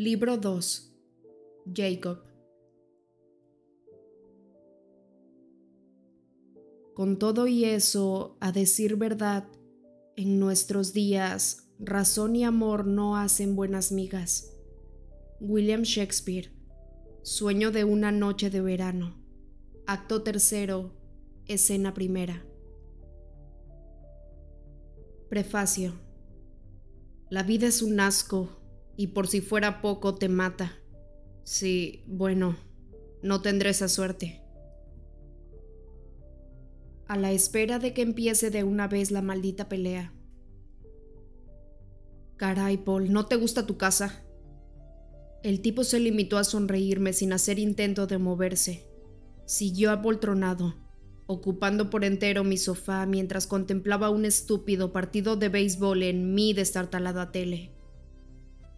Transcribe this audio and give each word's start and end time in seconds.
Libro 0.00 0.36
2. 0.36 0.94
Jacob. 1.74 2.20
Con 6.94 7.18
todo 7.18 7.48
y 7.48 7.64
eso, 7.64 8.36
a 8.38 8.52
decir 8.52 8.94
verdad, 8.94 9.48
en 10.14 10.38
nuestros 10.38 10.92
días, 10.92 11.72
razón 11.80 12.36
y 12.36 12.44
amor 12.44 12.86
no 12.86 13.16
hacen 13.16 13.56
buenas 13.56 13.90
migas. 13.90 14.54
William 15.40 15.82
Shakespeare. 15.82 16.52
Sueño 17.24 17.72
de 17.72 17.82
una 17.82 18.12
noche 18.12 18.50
de 18.50 18.60
verano. 18.60 19.20
Acto 19.88 20.22
tercero, 20.22 20.92
escena 21.46 21.92
primera. 21.92 22.46
Prefacio. 25.28 25.94
La 27.30 27.42
vida 27.42 27.66
es 27.66 27.82
un 27.82 27.98
asco 27.98 28.57
y 28.98 29.06
por 29.06 29.28
si 29.28 29.40
fuera 29.40 29.80
poco 29.80 30.16
te 30.16 30.28
mata. 30.28 30.76
Sí, 31.44 32.02
bueno, 32.08 32.56
no 33.22 33.40
tendré 33.40 33.70
esa 33.70 33.86
suerte. 33.86 34.42
A 37.06 37.16
la 37.16 37.30
espera 37.30 37.78
de 37.78 37.94
que 37.94 38.02
empiece 38.02 38.50
de 38.50 38.64
una 38.64 38.88
vez 38.88 39.12
la 39.12 39.22
maldita 39.22 39.68
pelea. 39.68 40.12
Caray, 42.36 42.78
Paul, 42.78 43.12
¿no 43.12 43.26
te 43.26 43.36
gusta 43.36 43.66
tu 43.66 43.78
casa? 43.78 44.26
El 45.44 45.62
tipo 45.62 45.84
se 45.84 46.00
limitó 46.00 46.36
a 46.36 46.42
sonreírme 46.42 47.12
sin 47.12 47.32
hacer 47.32 47.60
intento 47.60 48.08
de 48.08 48.18
moverse. 48.18 48.90
Siguió 49.46 49.92
apoltronado, 49.92 50.74
ocupando 51.26 51.88
por 51.88 52.04
entero 52.04 52.42
mi 52.42 52.56
sofá 52.56 53.06
mientras 53.06 53.46
contemplaba 53.46 54.10
un 54.10 54.24
estúpido 54.24 54.92
partido 54.92 55.36
de 55.36 55.50
béisbol 55.50 56.02
en 56.02 56.34
mi 56.34 56.52
destartalada 56.52 57.30
tele. 57.30 57.77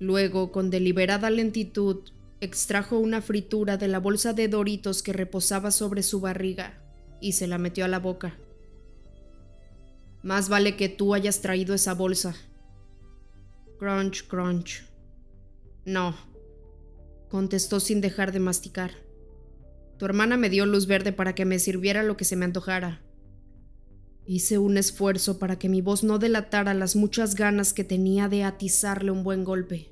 Luego, 0.00 0.50
con 0.50 0.70
deliberada 0.70 1.28
lentitud, 1.30 1.98
extrajo 2.40 2.98
una 2.98 3.20
fritura 3.20 3.76
de 3.76 3.86
la 3.86 4.00
bolsa 4.00 4.32
de 4.32 4.48
doritos 4.48 5.02
que 5.02 5.12
reposaba 5.12 5.70
sobre 5.70 6.02
su 6.02 6.20
barriga 6.20 6.82
y 7.20 7.32
se 7.32 7.46
la 7.46 7.58
metió 7.58 7.84
a 7.84 7.88
la 7.88 7.98
boca. 7.98 8.38
Más 10.22 10.48
vale 10.48 10.74
que 10.74 10.88
tú 10.88 11.14
hayas 11.14 11.42
traído 11.42 11.74
esa 11.74 11.92
bolsa. 11.92 12.34
Crunch, 13.78 14.26
crunch. 14.26 14.84
No, 15.84 16.14
contestó 17.28 17.78
sin 17.78 18.00
dejar 18.00 18.32
de 18.32 18.40
masticar. 18.40 18.92
Tu 19.98 20.06
hermana 20.06 20.38
me 20.38 20.48
dio 20.48 20.64
luz 20.64 20.86
verde 20.86 21.12
para 21.12 21.34
que 21.34 21.44
me 21.44 21.58
sirviera 21.58 22.02
lo 22.02 22.16
que 22.16 22.24
se 22.24 22.36
me 22.36 22.46
antojara. 22.46 23.02
Hice 24.26 24.56
un 24.56 24.78
esfuerzo 24.78 25.38
para 25.38 25.58
que 25.58 25.68
mi 25.68 25.82
voz 25.82 26.04
no 26.04 26.18
delatara 26.18 26.72
las 26.72 26.96
muchas 26.96 27.34
ganas 27.34 27.74
que 27.74 27.84
tenía 27.84 28.28
de 28.28 28.44
atizarle 28.44 29.10
un 29.10 29.24
buen 29.24 29.44
golpe. 29.44 29.89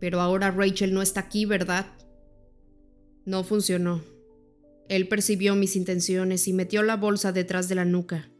Pero 0.00 0.20
ahora 0.20 0.50
Rachel 0.50 0.94
no 0.94 1.02
está 1.02 1.20
aquí, 1.20 1.44
¿verdad? 1.44 1.86
No 3.24 3.44
funcionó. 3.44 4.02
Él 4.88 5.08
percibió 5.08 5.54
mis 5.54 5.76
intenciones 5.76 6.48
y 6.48 6.52
metió 6.52 6.82
la 6.82 6.96
bolsa 6.96 7.32
detrás 7.32 7.68
de 7.68 7.74
la 7.74 7.84
nuca. 7.84 8.30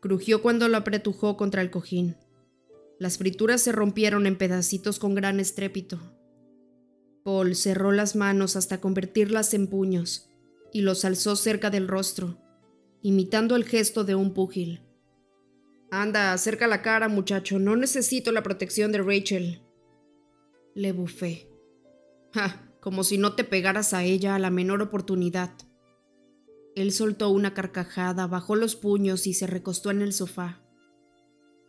Crujió 0.00 0.42
cuando 0.42 0.68
lo 0.68 0.76
apretujó 0.76 1.36
contra 1.36 1.62
el 1.62 1.70
cojín. 1.70 2.16
Las 2.98 3.18
frituras 3.18 3.62
se 3.62 3.72
rompieron 3.72 4.26
en 4.26 4.36
pedacitos 4.36 4.98
con 4.98 5.14
gran 5.14 5.40
estrépito. 5.40 6.00
Paul 7.24 7.54
cerró 7.54 7.92
las 7.92 8.16
manos 8.16 8.56
hasta 8.56 8.80
convertirlas 8.80 9.54
en 9.54 9.68
puños 9.68 10.28
y 10.72 10.82
los 10.82 11.04
alzó 11.04 11.36
cerca 11.36 11.70
del 11.70 11.88
rostro, 11.88 12.38
imitando 13.00 13.56
el 13.56 13.64
gesto 13.64 14.04
de 14.04 14.14
un 14.14 14.34
púgil. 14.34 14.82
Anda, 15.90 16.32
acerca 16.32 16.66
la 16.66 16.82
cara, 16.82 17.08
muchacho, 17.08 17.58
no 17.58 17.76
necesito 17.76 18.32
la 18.32 18.42
protección 18.42 18.92
de 18.92 19.02
Rachel. 19.02 19.61
Le 20.74 20.92
bufé. 20.92 21.48
Ja, 22.32 22.72
como 22.80 23.04
si 23.04 23.18
no 23.18 23.34
te 23.34 23.44
pegaras 23.44 23.94
a 23.94 24.04
ella 24.04 24.34
a 24.34 24.38
la 24.38 24.50
menor 24.50 24.82
oportunidad. 24.82 25.52
Él 26.74 26.92
soltó 26.92 27.28
una 27.28 27.54
carcajada, 27.54 28.26
bajó 28.26 28.56
los 28.56 28.76
puños 28.76 29.26
y 29.26 29.34
se 29.34 29.46
recostó 29.46 29.90
en 29.90 30.02
el 30.02 30.12
sofá. 30.12 30.62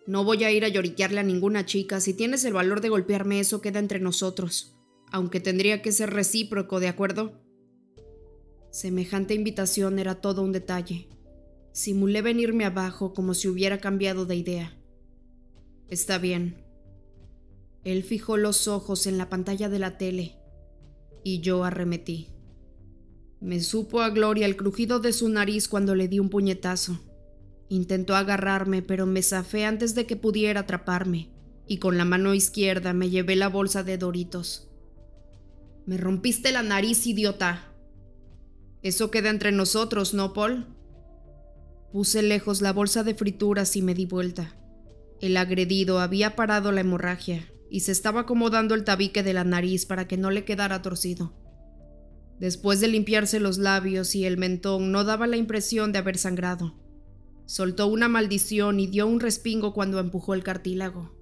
No 0.07 0.23
voy 0.23 0.43
a 0.43 0.51
ir 0.51 0.65
a 0.65 0.69
lloriquearle 0.69 1.19
a 1.19 1.23
ninguna 1.23 1.65
chica. 1.65 1.99
Si 1.99 2.13
tienes 2.13 2.45
el 2.45 2.53
valor 2.53 2.81
de 2.81 2.89
golpearme, 2.89 3.39
eso 3.39 3.61
queda 3.61 3.79
entre 3.79 3.99
nosotros 3.99 4.73
aunque 5.13 5.39
tendría 5.39 5.83
que 5.83 5.91
ser 5.91 6.09
recíproco, 6.09 6.79
¿de 6.79 6.87
acuerdo? 6.87 7.39
Semejante 8.71 9.35
invitación 9.35 9.99
era 9.99 10.15
todo 10.15 10.41
un 10.41 10.51
detalle. 10.51 11.07
Simulé 11.71 12.23
venirme 12.23 12.65
abajo 12.65 13.13
como 13.13 13.35
si 13.35 13.47
hubiera 13.47 13.77
cambiado 13.77 14.25
de 14.25 14.37
idea. 14.37 14.75
Está 15.87 16.17
bien. 16.17 16.62
Él 17.83 18.03
fijó 18.03 18.37
los 18.37 18.67
ojos 18.67 19.07
en 19.07 19.17
la 19.17 19.29
pantalla 19.29 19.67
de 19.67 19.79
la 19.79 19.97
tele 19.97 20.37
y 21.23 21.41
yo 21.41 21.63
arremetí. 21.63 22.29
Me 23.41 23.59
supo 23.59 24.01
a 24.01 24.09
gloria 24.09 24.45
el 24.45 24.55
crujido 24.55 24.99
de 24.99 25.11
su 25.11 25.27
nariz 25.27 25.67
cuando 25.67 25.95
le 25.95 26.07
di 26.07 26.19
un 26.19 26.29
puñetazo. 26.29 26.99
Intentó 27.67 28.15
agarrarme, 28.15 28.81
pero 28.81 29.05
me 29.05 29.21
zafé 29.21 29.65
antes 29.65 29.95
de 29.95 30.05
que 30.05 30.15
pudiera 30.15 30.61
atraparme, 30.61 31.29
y 31.67 31.77
con 31.77 31.97
la 31.97 32.05
mano 32.05 32.33
izquierda 32.33 32.93
me 32.93 33.09
llevé 33.09 33.35
la 33.35 33.49
bolsa 33.49 33.83
de 33.83 33.97
Doritos. 33.97 34.69
Me 35.85 35.97
rompiste 35.97 36.51
la 36.51 36.63
nariz, 36.63 37.05
idiota. 37.05 37.73
Eso 38.81 39.11
queda 39.11 39.29
entre 39.29 39.51
nosotros, 39.51 40.13
¿no, 40.13 40.33
Paul? 40.33 40.67
Puse 41.91 42.21
lejos 42.21 42.61
la 42.61 42.71
bolsa 42.71 43.03
de 43.03 43.15
frituras 43.15 43.75
y 43.75 43.81
me 43.81 43.93
di 43.93 44.05
vuelta. 44.05 44.55
El 45.19 45.35
agredido 45.35 45.99
había 45.99 46.35
parado 46.35 46.71
la 46.71 46.81
hemorragia 46.81 47.49
y 47.73 47.79
se 47.79 47.91
estaba 47.91 48.21
acomodando 48.21 48.75
el 48.75 48.83
tabique 48.83 49.23
de 49.23 49.33
la 49.33 49.43
nariz 49.43 49.87
para 49.87 50.07
que 50.07 50.15
no 50.15 50.29
le 50.29 50.45
quedara 50.45 50.83
torcido. 50.83 51.33
Después 52.39 52.79
de 52.79 52.87
limpiarse 52.87 53.39
los 53.39 53.57
labios 53.57 54.13
y 54.13 54.25
el 54.25 54.37
mentón, 54.37 54.91
no 54.91 55.03
daba 55.03 55.25
la 55.25 55.37
impresión 55.37 55.91
de 55.91 55.97
haber 55.97 56.19
sangrado. 56.19 56.75
Soltó 57.47 57.87
una 57.87 58.07
maldición 58.07 58.79
y 58.79 58.85
dio 58.85 59.07
un 59.07 59.19
respingo 59.19 59.73
cuando 59.73 59.97
empujó 59.99 60.35
el 60.35 60.43
cartílago. 60.43 61.17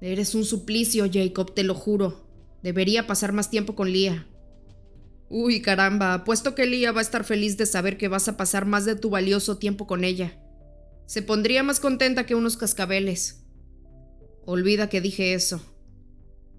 Eres 0.00 0.34
un 0.34 0.46
suplicio, 0.46 1.10
Jacob, 1.12 1.52
te 1.52 1.62
lo 1.62 1.74
juro. 1.74 2.26
Debería 2.62 3.06
pasar 3.06 3.32
más 3.32 3.50
tiempo 3.50 3.74
con 3.74 3.92
Lía. 3.92 4.26
Uy, 5.28 5.60
caramba, 5.60 6.14
apuesto 6.14 6.54
que 6.54 6.64
Lía 6.64 6.90
va 6.90 7.00
a 7.00 7.02
estar 7.02 7.22
feliz 7.22 7.58
de 7.58 7.66
saber 7.66 7.98
que 7.98 8.08
vas 8.08 8.28
a 8.28 8.38
pasar 8.38 8.64
más 8.64 8.86
de 8.86 8.96
tu 8.96 9.10
valioso 9.10 9.58
tiempo 9.58 9.86
con 9.86 10.04
ella. 10.04 10.40
Se 11.04 11.20
pondría 11.20 11.62
más 11.62 11.80
contenta 11.80 12.24
que 12.24 12.34
unos 12.34 12.56
cascabeles. 12.56 13.43
Olvida 14.46 14.88
que 14.88 15.00
dije 15.00 15.34
eso. 15.34 15.62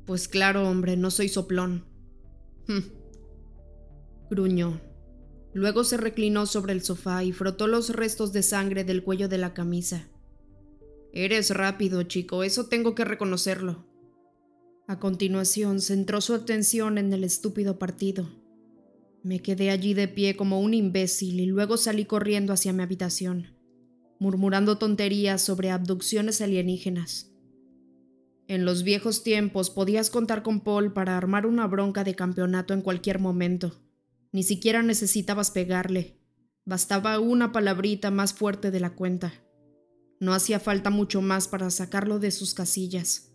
Pues 0.05 0.27
claro, 0.27 0.67
hombre, 0.67 0.97
no 0.97 1.11
soy 1.11 1.29
soplón. 1.29 1.85
Hm. 2.67 2.83
Gruñó. 4.29 4.81
Luego 5.53 5.83
se 5.83 5.97
reclinó 5.97 6.45
sobre 6.45 6.73
el 6.73 6.81
sofá 6.81 7.23
y 7.23 7.31
frotó 7.31 7.67
los 7.67 7.89
restos 7.89 8.33
de 8.33 8.43
sangre 8.43 8.83
del 8.83 9.03
cuello 9.03 9.29
de 9.29 9.37
la 9.37 9.53
camisa. 9.53 10.07
Eres 11.13 11.49
rápido, 11.51 12.03
chico, 12.03 12.43
eso 12.43 12.65
tengo 12.65 12.93
que 12.93 13.05
reconocerlo. 13.05 13.85
A 14.87 14.99
continuación, 14.99 15.79
centró 15.79 16.21
su 16.21 16.33
atención 16.33 16.97
en 16.97 17.13
el 17.13 17.23
estúpido 17.23 17.79
partido. 17.79 18.29
Me 19.23 19.41
quedé 19.41 19.69
allí 19.69 19.93
de 19.93 20.07
pie 20.07 20.35
como 20.35 20.59
un 20.59 20.73
imbécil 20.73 21.39
y 21.39 21.45
luego 21.45 21.77
salí 21.77 22.05
corriendo 22.05 22.51
hacia 22.51 22.73
mi 22.73 22.83
habitación, 22.83 23.55
murmurando 24.19 24.77
tonterías 24.77 25.41
sobre 25.41 25.71
abducciones 25.71 26.41
alienígenas. 26.41 27.34
En 28.47 28.63
los 28.63 28.83
viejos 28.83 29.23
tiempos 29.23 29.71
podías 29.71 30.11
contar 30.11 30.43
con 30.43 30.59
Paul 30.59 30.93
para 30.93 31.17
armar 31.17 31.47
una 31.47 31.65
bronca 31.65 32.03
de 32.03 32.13
campeonato 32.13 32.73
en 32.75 32.81
cualquier 32.81 33.19
momento. 33.19 33.81
Ni 34.31 34.43
siquiera 34.43 34.83
necesitabas 34.83 35.49
pegarle. 35.49 36.19
Bastaba 36.63 37.19
una 37.19 37.51
palabrita 37.51 38.11
más 38.11 38.33
fuerte 38.33 38.69
de 38.69 38.79
la 38.79 38.91
cuenta. 38.91 39.33
No 40.19 40.33
hacía 40.33 40.59
falta 40.59 40.91
mucho 40.91 41.21
más 41.21 41.47
para 41.47 41.69
sacarlo 41.71 42.19
de 42.19 42.29
sus 42.31 42.53
casillas. 42.53 43.31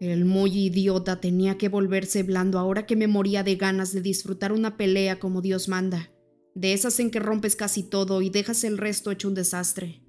El 0.00 0.26
muy 0.26 0.66
idiota 0.66 1.20
tenía 1.20 1.56
que 1.56 1.70
volverse 1.70 2.22
blando 2.22 2.58
ahora 2.58 2.84
que 2.84 2.96
me 2.96 3.08
moría 3.08 3.42
de 3.42 3.56
ganas 3.56 3.92
de 3.92 4.02
disfrutar 4.02 4.52
una 4.52 4.76
pelea 4.76 5.18
como 5.18 5.40
Dios 5.40 5.68
manda, 5.68 6.10
de 6.54 6.74
esas 6.74 7.00
en 7.00 7.10
que 7.10 7.18
rompes 7.18 7.56
casi 7.56 7.82
todo 7.82 8.20
y 8.20 8.28
dejas 8.28 8.64
el 8.64 8.76
resto 8.76 9.10
hecho 9.10 9.28
un 9.28 9.34
desastre. 9.34 10.05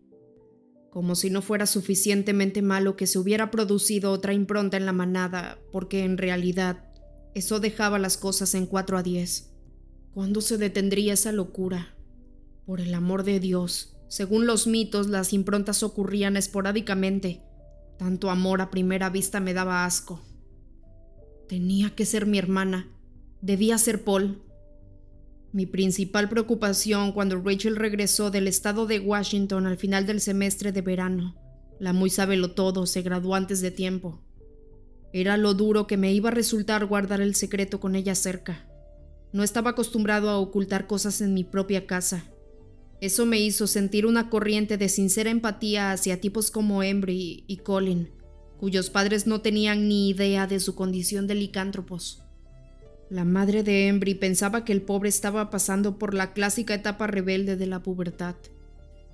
Como 0.97 1.13
si 1.13 1.29
no 1.29 1.43
fuera 1.43 1.67
suficientemente 1.67 2.63
malo 2.63 2.95
que 2.95 3.05
se 3.05 3.19
hubiera 3.19 3.51
producido 3.51 4.11
otra 4.11 4.33
impronta 4.33 4.77
en 4.77 4.87
la 4.87 4.93
manada, 4.93 5.59
porque 5.71 6.03
en 6.03 6.17
realidad 6.17 6.89
eso 7.35 7.59
dejaba 7.59 7.99
las 7.99 8.17
cosas 8.17 8.55
en 8.55 8.65
cuatro 8.65 8.97
a 8.97 9.03
diez. 9.03 9.51
¿Cuándo 10.15 10.41
se 10.41 10.57
detendría 10.57 11.13
esa 11.13 11.31
locura? 11.31 11.95
Por 12.65 12.81
el 12.81 12.95
amor 12.95 13.21
de 13.23 13.39
Dios, 13.39 13.95
según 14.07 14.47
los 14.47 14.65
mitos, 14.65 15.05
las 15.05 15.33
improntas 15.33 15.83
ocurrían 15.83 16.35
esporádicamente 16.35 17.43
tanto 17.99 18.31
amor 18.31 18.59
a 18.59 18.71
primera 18.71 19.11
vista 19.11 19.39
me 19.39 19.53
daba 19.53 19.85
asco. 19.85 20.19
Tenía 21.47 21.91
que 21.91 22.07
ser 22.07 22.25
mi 22.25 22.39
hermana. 22.39 22.89
Debía 23.43 23.77
ser 23.77 24.03
Paul. 24.03 24.41
Mi 25.53 25.65
principal 25.65 26.29
preocupación 26.29 27.13
cuando 27.13 27.41
Rachel 27.41 27.77
regresó 27.77 28.31
del 28.31 28.47
estado 28.47 28.85
de 28.85 28.99
Washington 28.99 29.65
al 29.65 29.77
final 29.77 30.05
del 30.05 30.19
semestre 30.19 30.71
de 30.71 30.81
verano, 30.81 31.35
la 31.79 31.93
muy 31.93 32.11
todo, 32.55 32.85
se 32.85 33.01
graduó 33.01 33.35
antes 33.35 33.61
de 33.61 33.71
tiempo. 33.71 34.21
Era 35.13 35.37
lo 35.37 35.53
duro 35.53 35.87
que 35.87 35.95
me 35.95 36.13
iba 36.13 36.29
a 36.29 36.33
resultar 36.33 36.85
guardar 36.85 37.21
el 37.21 37.35
secreto 37.35 37.79
con 37.79 37.95
ella 37.95 38.15
cerca. 38.15 38.67
No 39.31 39.43
estaba 39.43 39.71
acostumbrado 39.71 40.29
a 40.29 40.37
ocultar 40.37 40.87
cosas 40.87 41.21
en 41.21 41.33
mi 41.33 41.43
propia 41.43 41.85
casa. 41.85 42.25
Eso 42.99 43.25
me 43.25 43.39
hizo 43.39 43.67
sentir 43.67 44.05
una 44.05 44.29
corriente 44.29 44.77
de 44.77 44.89
sincera 44.89 45.29
empatía 45.29 45.91
hacia 45.91 46.19
tipos 46.19 46.51
como 46.51 46.83
Embry 46.83 47.45
y 47.47 47.57
Colin, 47.57 48.09
cuyos 48.59 48.89
padres 48.89 49.27
no 49.27 49.41
tenían 49.41 49.87
ni 49.87 50.09
idea 50.09 50.47
de 50.47 50.59
su 50.59 50.75
condición 50.75 51.27
de 51.27 51.35
licántropos. 51.35 52.26
La 53.09 53.23
madre 53.23 53.63
de 53.63 53.87
Embry 53.87 54.15
pensaba 54.15 54.65
que 54.65 54.73
el 54.73 54.81
pobre 54.81 55.07
estaba 55.07 55.49
pasando 55.49 55.97
por 55.97 56.13
la 56.13 56.33
clásica 56.33 56.73
etapa 56.73 57.07
rebelde 57.07 57.55
de 57.55 57.65
la 57.65 57.81
pubertad. 57.81 58.35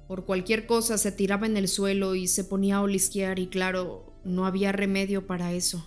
Por 0.08 0.26
cualquier 0.26 0.66
cosa 0.66 0.98
se 0.98 1.12
tiraba 1.12 1.46
en 1.46 1.58
el 1.58 1.68
suelo 1.68 2.16
y 2.16 2.28
se 2.28 2.44
ponía 2.44 2.78
a 2.78 2.82
olisquear 2.82 3.38
y 3.38 3.48
claro, 3.48 4.20
no 4.24 4.48
había 4.48 4.72
remedio 4.72 5.28
para 5.28 5.54
eso. 5.54 5.86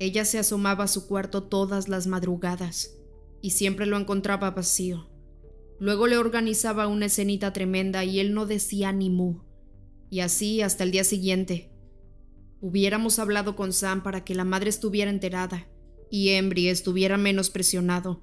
Ella 0.00 0.24
se 0.24 0.40
asomaba 0.40 0.84
a 0.84 0.88
su 0.88 1.06
cuarto 1.06 1.44
todas 1.44 1.88
las 1.88 2.08
madrugadas 2.08 2.96
y 3.40 3.50
siempre 3.50 3.86
lo 3.86 3.98
encontraba 3.98 4.50
vacío. 4.50 5.08
Luego 5.78 6.08
le 6.08 6.16
organizaba 6.16 6.88
una 6.88 7.06
escenita 7.06 7.52
tremenda 7.52 8.04
y 8.04 8.18
él 8.18 8.34
no 8.34 8.46
decía 8.46 8.90
ni 8.90 9.10
mu. 9.10 9.42
Y 10.10 10.20
así 10.20 10.60
hasta 10.60 10.82
el 10.82 10.90
día 10.90 11.04
siguiente. 11.04 11.70
Hubiéramos 12.60 13.20
hablado 13.20 13.54
con 13.54 13.72
Sam 13.72 14.02
para 14.02 14.24
que 14.24 14.34
la 14.34 14.44
madre 14.44 14.70
estuviera 14.70 15.10
enterada 15.10 15.68
y 16.12 16.28
Embry 16.28 16.68
estuviera 16.68 17.16
menos 17.16 17.48
presionado, 17.48 18.22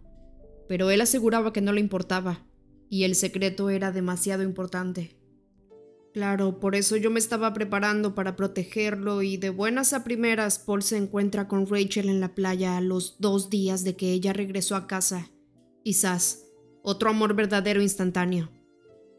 pero 0.68 0.92
él 0.92 1.02
aseguraba 1.02 1.52
que 1.52 1.60
no 1.60 1.74
le 1.74 1.82
importaba 1.82 2.46
y 2.88 3.04
el 3.04 3.16
secreto 3.16 3.72
era 3.72 3.92
demasiado 3.92 4.44
importante. 4.44 5.18
Claro, 6.14 6.60
por 6.60 6.76
eso 6.76 6.98
yo 6.98 7.10
me 7.10 7.20
estaba 7.20 7.52
preparando 7.52 8.14
para 8.14 8.36
protegerlo 8.36 9.24
y 9.24 9.38
de 9.38 9.50
buenas 9.50 9.94
a 9.94 10.04
primeras 10.04 10.60
Paul 10.60 10.84
se 10.84 10.98
encuentra 10.98 11.48
con 11.48 11.66
Rachel 11.66 12.10
en 12.10 12.20
la 12.20 12.36
playa 12.36 12.78
a 12.78 12.82
los 12.82 13.16
dos 13.20 13.50
días 13.50 13.84
de 13.84 13.96
que 13.96 14.12
ella 14.14 14.34
regresó 14.34 14.76
a 14.76 14.86
casa. 14.86 15.32
Y 15.84 15.98
otro 16.84 17.10
amor 17.10 17.34
verdadero 17.34 17.82
instantáneo. 17.82 18.52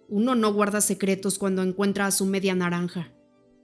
Uno 0.08 0.37
no 0.37 0.52
guarda 0.52 0.81
secretos 0.81 1.38
cuando 1.38 1.62
encuentra 1.64 2.06
a 2.06 2.12
su 2.12 2.25
media 2.25 2.55
naranja 2.55 3.12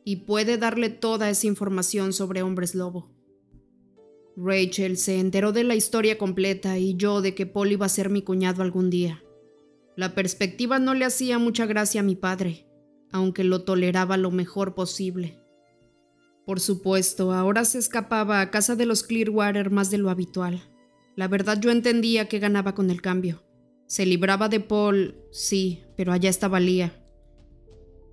y 0.04 0.16
puede 0.16 0.58
darle 0.58 0.88
toda 0.88 1.30
esa 1.30 1.46
información 1.46 2.12
sobre 2.12 2.42
hombres 2.42 2.74
lobo. 2.74 3.15
Rachel 4.36 4.98
se 4.98 5.18
enteró 5.18 5.52
de 5.52 5.64
la 5.64 5.74
historia 5.74 6.18
completa 6.18 6.78
y 6.78 6.94
yo 6.96 7.22
de 7.22 7.34
que 7.34 7.46
Paul 7.46 7.72
iba 7.72 7.86
a 7.86 7.90
ser 7.90 8.10
mi 8.10 8.22
cuñado 8.22 8.62
algún 8.62 8.90
día. 8.90 9.22
La 9.96 10.14
perspectiva 10.14 10.78
no 10.78 10.92
le 10.92 11.06
hacía 11.06 11.38
mucha 11.38 11.64
gracia 11.64 12.02
a 12.02 12.04
mi 12.04 12.16
padre, 12.16 12.66
aunque 13.10 13.44
lo 13.44 13.62
toleraba 13.64 14.18
lo 14.18 14.30
mejor 14.30 14.74
posible. 14.74 15.40
Por 16.44 16.60
supuesto, 16.60 17.32
ahora 17.32 17.64
se 17.64 17.78
escapaba 17.78 18.40
a 18.40 18.50
casa 18.50 18.76
de 18.76 18.84
los 18.84 19.02
Clearwater 19.02 19.70
más 19.70 19.90
de 19.90 19.98
lo 19.98 20.10
habitual. 20.10 20.62
La 21.16 21.28
verdad 21.28 21.58
yo 21.58 21.70
entendía 21.70 22.28
que 22.28 22.38
ganaba 22.38 22.74
con 22.74 22.90
el 22.90 23.00
cambio. 23.00 23.42
Se 23.86 24.04
libraba 24.04 24.50
de 24.50 24.60
Paul, 24.60 25.16
sí, 25.30 25.82
pero 25.96 26.12
allá 26.12 26.28
estaba 26.28 26.60
Lía. 26.60 27.05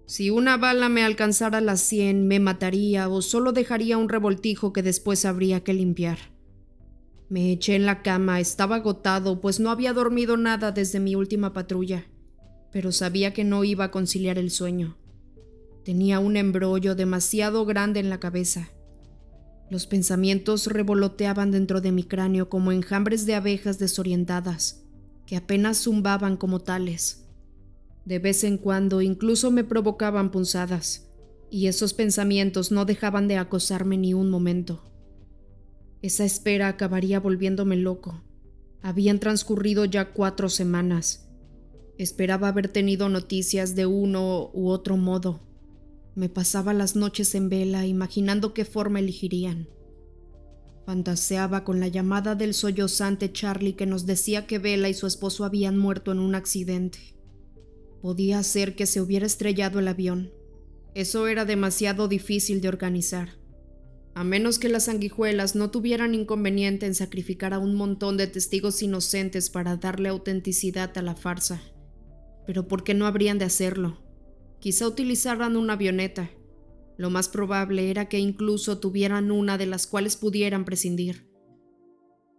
Si 0.06 0.30
una 0.30 0.58
bala 0.58 0.90
me 0.90 1.04
alcanzara 1.04 1.62
las 1.62 1.82
cien, 1.82 2.28
me 2.28 2.40
mataría 2.40 3.08
o 3.08 3.22
solo 3.22 3.54
dejaría 3.54 3.98
un 3.98 4.10
revoltijo 4.10 4.74
que 4.74 4.84
después 4.84 5.26
habría 5.26 5.64
que 5.64 5.74
limpiar. 5.74 6.18
Me 7.30 7.52
eché 7.52 7.76
en 7.76 7.86
la 7.86 8.04
cama, 8.04 8.40
estaba 8.40 8.76
agotado, 8.78 9.40
pues 9.40 9.60
no 9.60 9.72
había 9.72 9.94
dormido 9.94 10.38
nada 10.38 10.72
desde 10.72 11.00
mi 11.00 11.16
última 11.16 11.54
patrulla, 11.54 12.06
pero 12.72 12.92
sabía 12.92 13.34
que 13.34 13.44
no 13.44 13.64
iba 13.64 13.86
a 13.86 13.92
conciliar 13.92 14.38
el 14.38 14.52
sueño. 14.52 14.98
Tenía 15.86 16.20
un 16.20 16.38
embrollo 16.38 16.96
demasiado 16.96 17.66
grande 17.66 18.00
en 18.00 18.10
la 18.10 18.20
cabeza. 18.20 18.70
Los 19.70 19.88
pensamientos 19.88 20.68
revoloteaban 20.68 21.50
dentro 21.50 21.82
de 21.82 21.92
mi 21.92 22.04
cráneo 22.04 22.50
como 22.50 22.72
enjambres 22.72 23.26
de 23.26 23.36
abejas 23.36 23.80
desorientadas, 23.80 24.84
que 25.26 25.38
apenas 25.38 25.82
zumbaban 25.84 26.38
como 26.38 26.60
tales. 26.60 27.23
De 28.06 28.20
vez 28.20 28.44
en 28.44 28.58
cuando 28.58 29.02
incluso 29.02 29.52
me 29.52 29.64
provocaban 29.64 30.32
punzadas, 30.32 31.10
y 31.50 31.68
esos 31.68 31.94
pensamientos 31.94 32.72
no 32.72 32.86
dejaban 32.86 33.28
de 33.28 33.38
acosarme 33.38 33.98
ni 33.98 34.14
un 34.14 34.30
momento. 34.30 34.84
Esa 36.02 36.26
espera 36.26 36.68
acabaría 36.68 37.20
volviéndome 37.20 37.78
loco. 37.78 38.24
Habían 38.82 39.20
transcurrido 39.20 39.86
ya 39.86 40.12
cuatro 40.12 40.50
semanas. 40.50 41.30
Esperaba 41.98 42.50
haber 42.50 42.68
tenido 42.68 43.08
noticias 43.08 43.76
de 43.76 43.86
uno 43.86 44.50
u 44.54 44.68
otro 44.68 44.98
modo. 44.98 45.40
Me 46.16 46.28
pasaba 46.28 46.74
las 46.74 46.96
noches 46.98 47.34
en 47.36 47.48
vela 47.48 47.86
imaginando 47.86 48.54
qué 48.54 48.66
forma 48.66 49.00
elegirían. 49.00 49.70
Fantaseaba 50.86 51.64
con 51.64 51.80
la 51.80 51.88
llamada 51.88 52.36
del 52.36 52.54
sollozante 52.54 53.32
Charlie 53.32 53.74
que 53.74 53.86
nos 53.86 54.06
decía 54.06 54.46
que 54.46 54.60
Vela 54.60 54.90
y 54.90 54.94
su 54.94 55.08
esposo 55.08 55.46
habían 55.46 55.78
muerto 55.78 56.12
en 56.12 56.20
un 56.20 56.36
accidente. 56.36 57.13
Podía 58.04 58.44
ser 58.44 58.76
que 58.76 58.86
se 58.86 59.02
hubiera 59.02 59.26
estrellado 59.26 59.80
el 59.80 59.88
avión. 59.88 60.32
Eso 60.94 61.26
era 61.26 61.44
demasiado 61.44 62.08
difícil 62.08 62.62
de 62.62 62.68
organizar 62.68 63.42
a 64.16 64.24
menos 64.24 64.60
que 64.60 64.70
las 64.70 64.86
sanguijuelas 64.86 65.56
no 65.56 65.72
tuvieran 65.72 66.14
inconveniente 66.14 66.86
en 66.86 66.94
sacrificar 66.94 67.54
a 67.54 67.60
un 67.60 67.76
montón 67.76 68.16
de 68.16 68.28
testigos 68.28 68.84
inocentes 68.84 69.50
para 69.50 69.78
darle 69.78 70.10
autenticidad 70.10 70.96
a 70.98 71.02
la 71.02 71.16
farsa. 71.16 71.62
Pero 72.46 72.68
¿por 72.68 72.84
qué 72.84 72.94
no 72.94 73.08
habrían 73.08 73.40
de 73.40 73.46
hacerlo? 73.46 74.04
Quizá 74.60 74.88
utilizaran 74.88 75.58
una 75.58 75.74
avioneta. 75.74 76.30
Lo 76.98 77.10
más 77.10 77.28
probable 77.28 77.90
era 77.90 78.08
que 78.08 78.20
incluso 78.20 78.80
tuvieran 78.80 79.32
una 79.32 79.58
de 79.58 79.66
las 79.66 79.88
cuales 79.88 80.16
pudieran 80.16 80.64
prescindir. 80.64 81.33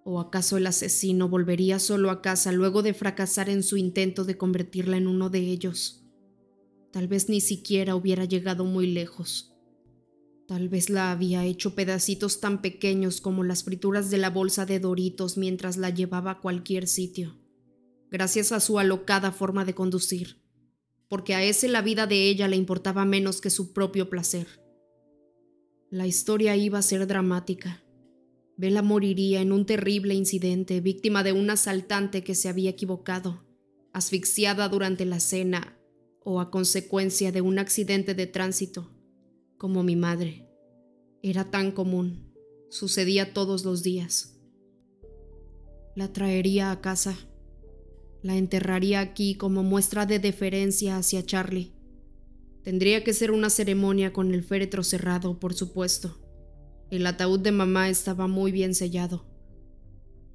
¿O 0.05 0.21
acaso 0.21 0.59
el 0.59 0.67
asesino 0.67 1.29
volvería 1.29 1.79
solo 1.79 2.11
a 2.11 2.21
casa 2.21 2.53
luego 2.53 2.83
de 2.83 2.93
fracasar 2.93 3.49
en 3.49 3.63
su 3.63 3.79
intento 3.79 4.25
de 4.25 4.37
convertirla 4.37 4.99
en 4.99 5.07
uno 5.07 5.31
de 5.31 5.41
ellos? 5.41 6.05
Tal 6.93 7.09
vez 7.09 7.29
ni 7.29 7.41
siquiera 7.41 7.97
hubiera 7.97 8.27
llegado 8.27 8.65
muy 8.65 8.87
lejos. 8.87 9.55
Tal 10.47 10.69
vez 10.69 10.91
la 10.91 11.11
había 11.11 11.45
hecho 11.47 11.75
pedacitos 11.75 12.39
tan 12.39 12.61
pequeños 12.61 13.23
como 13.23 13.45
las 13.45 13.65
frituras 13.65 14.11
de 14.11 14.19
la 14.19 14.29
bolsa 14.29 14.67
de 14.67 14.79
Doritos 14.79 15.39
mientras 15.39 15.79
la 15.79 15.89
llevaba 15.89 16.33
a 16.33 16.41
cualquier 16.41 16.87
sitio, 16.87 17.39
gracias 18.11 18.53
a 18.53 18.61
su 18.61 18.79
alocada 18.79 19.33
forma 19.33 19.65
de 19.65 19.75
conducir, 19.75 20.43
porque 21.09 21.35
a 21.35 21.43
ese 21.43 21.69
la 21.69 21.81
vida 21.81 22.07
de 22.07 22.29
ella 22.29 22.47
le 22.47 22.57
importaba 22.57 23.07
menos 23.07 23.41
que 23.41 23.49
su 23.49 23.73
propio 23.73 24.11
placer. 24.11 24.47
La 25.89 26.07
historia 26.07 26.57
iba 26.57 26.79
a 26.79 26.83
ser 26.83 27.07
dramática. 27.07 27.84
Bella 28.57 28.83
moriría 28.83 29.41
en 29.41 29.51
un 29.51 29.67
terrible 29.67 30.15
incidente, 30.15 30.81
víctima 30.81 31.25
de 31.25 31.33
un 31.33 31.51
asaltante 31.51 32.23
que 32.23 32.35
se 32.35 32.49
había 32.49 32.71
equivocado, 32.71 33.45
asfixiada 33.93 34.69
durante 34.69 35.05
la 35.05 35.19
cena 35.19 35.77
o 36.23 36.41
a 36.41 36.51
consecuencia 36.51 37.33
de 37.33 37.41
un 37.41 37.59
accidente 37.59 38.15
de 38.15 38.27
tránsito 38.27 38.91
como 39.59 39.83
mi 39.83 39.97
madre. 39.97 40.49
Era 41.23 41.51
tan 41.51 41.73
común, 41.73 42.33
sucedía 42.71 43.33
todos 43.33 43.65
los 43.65 43.83
días. 43.83 44.39
La 45.97 46.13
traería 46.13 46.71
a 46.71 46.81
casa, 46.81 47.17
la 48.23 48.37
enterraría 48.37 49.01
aquí 49.01 49.35
como 49.35 49.63
muestra 49.63 50.07
de 50.07 50.19
deferencia 50.19 50.97
hacia 50.97 51.25
Charlie. 51.25 51.73
Tendría 52.63 53.05
que 53.05 53.13
ser 53.13 53.31
una 53.31 53.51
ceremonia 53.51 54.13
con 54.13 54.33
el 54.33 54.43
féretro 54.43 54.83
cerrado, 54.83 55.39
por 55.39 55.55
supuesto. 55.55 56.24
El 56.91 57.07
ataúd 57.07 57.41
de 57.41 57.53
mamá 57.53 57.89
estaba 57.89 58.27
muy 58.27 58.53
bien 58.53 58.75
sellado. 58.75 59.27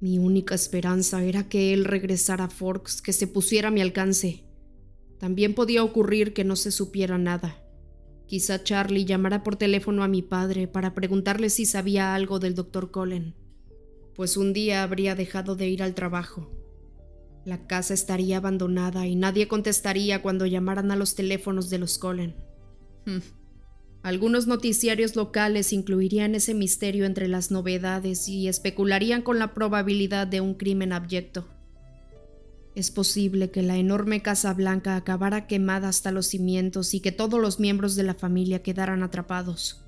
Mi 0.00 0.18
única 0.18 0.54
esperanza 0.54 1.22
era 1.22 1.48
que 1.48 1.72
él 1.74 1.84
regresara 1.84 2.44
a 2.44 2.50
Forks, 2.50 3.02
que 3.02 3.12
se 3.12 3.26
pusiera 3.26 3.68
a 3.68 3.70
mi 3.70 3.80
alcance. 3.80 4.44
También 5.18 5.54
podía 5.54 5.84
ocurrir 5.84 6.32
que 6.32 6.44
no 6.44 6.56
se 6.56 6.70
supiera 6.70 7.18
nada. 7.18 7.62
Quizá 8.26 8.62
Charlie 8.62 9.04
llamara 9.04 9.42
por 9.42 9.56
teléfono 9.56 10.02
a 10.02 10.08
mi 10.08 10.22
padre 10.22 10.68
para 10.68 10.94
preguntarle 10.94 11.50
si 11.50 11.66
sabía 11.66 12.14
algo 12.14 12.38
del 12.38 12.54
doctor 12.54 12.90
Cullen, 12.90 13.34
pues 14.14 14.36
un 14.36 14.52
día 14.52 14.82
habría 14.82 15.14
dejado 15.14 15.56
de 15.56 15.68
ir 15.68 15.82
al 15.82 15.94
trabajo. 15.94 16.50
La 17.44 17.66
casa 17.66 17.92
estaría 17.92 18.36
abandonada 18.36 19.06
y 19.06 19.16
nadie 19.16 19.48
contestaría 19.48 20.22
cuando 20.22 20.46
llamaran 20.46 20.90
a 20.90 20.96
los 20.96 21.14
teléfonos 21.14 21.70
de 21.70 21.78
los 21.78 21.98
Cullen. 21.98 22.36
Algunos 24.02 24.46
noticiarios 24.46 25.14
locales 25.14 25.74
incluirían 25.74 26.34
ese 26.34 26.54
misterio 26.54 27.04
entre 27.04 27.28
las 27.28 27.50
novedades 27.50 28.28
y 28.28 28.48
especularían 28.48 29.20
con 29.20 29.38
la 29.38 29.52
probabilidad 29.52 30.26
de 30.26 30.40
un 30.40 30.54
crimen 30.54 30.92
abyecto. 30.92 31.48
Es 32.74 32.90
posible 32.90 33.50
que 33.50 33.62
la 33.62 33.76
enorme 33.76 34.22
Casa 34.22 34.54
Blanca 34.54 34.96
acabara 34.96 35.46
quemada 35.46 35.88
hasta 35.88 36.12
los 36.12 36.28
cimientos 36.28 36.94
y 36.94 37.00
que 37.00 37.12
todos 37.12 37.38
los 37.40 37.60
miembros 37.60 37.94
de 37.94 38.04
la 38.04 38.14
familia 38.14 38.62
quedaran 38.62 39.02
atrapados. 39.02 39.84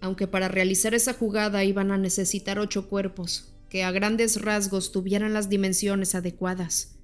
Aunque 0.00 0.26
para 0.26 0.48
realizar 0.48 0.94
esa 0.94 1.14
jugada 1.14 1.64
iban 1.64 1.90
a 1.90 1.96
necesitar 1.96 2.58
ocho 2.58 2.88
cuerpos, 2.88 3.54
que 3.70 3.82
a 3.82 3.90
grandes 3.92 4.42
rasgos 4.42 4.92
tuvieran 4.92 5.32
las 5.32 5.48
dimensiones 5.48 6.14
adecuadas. 6.14 6.96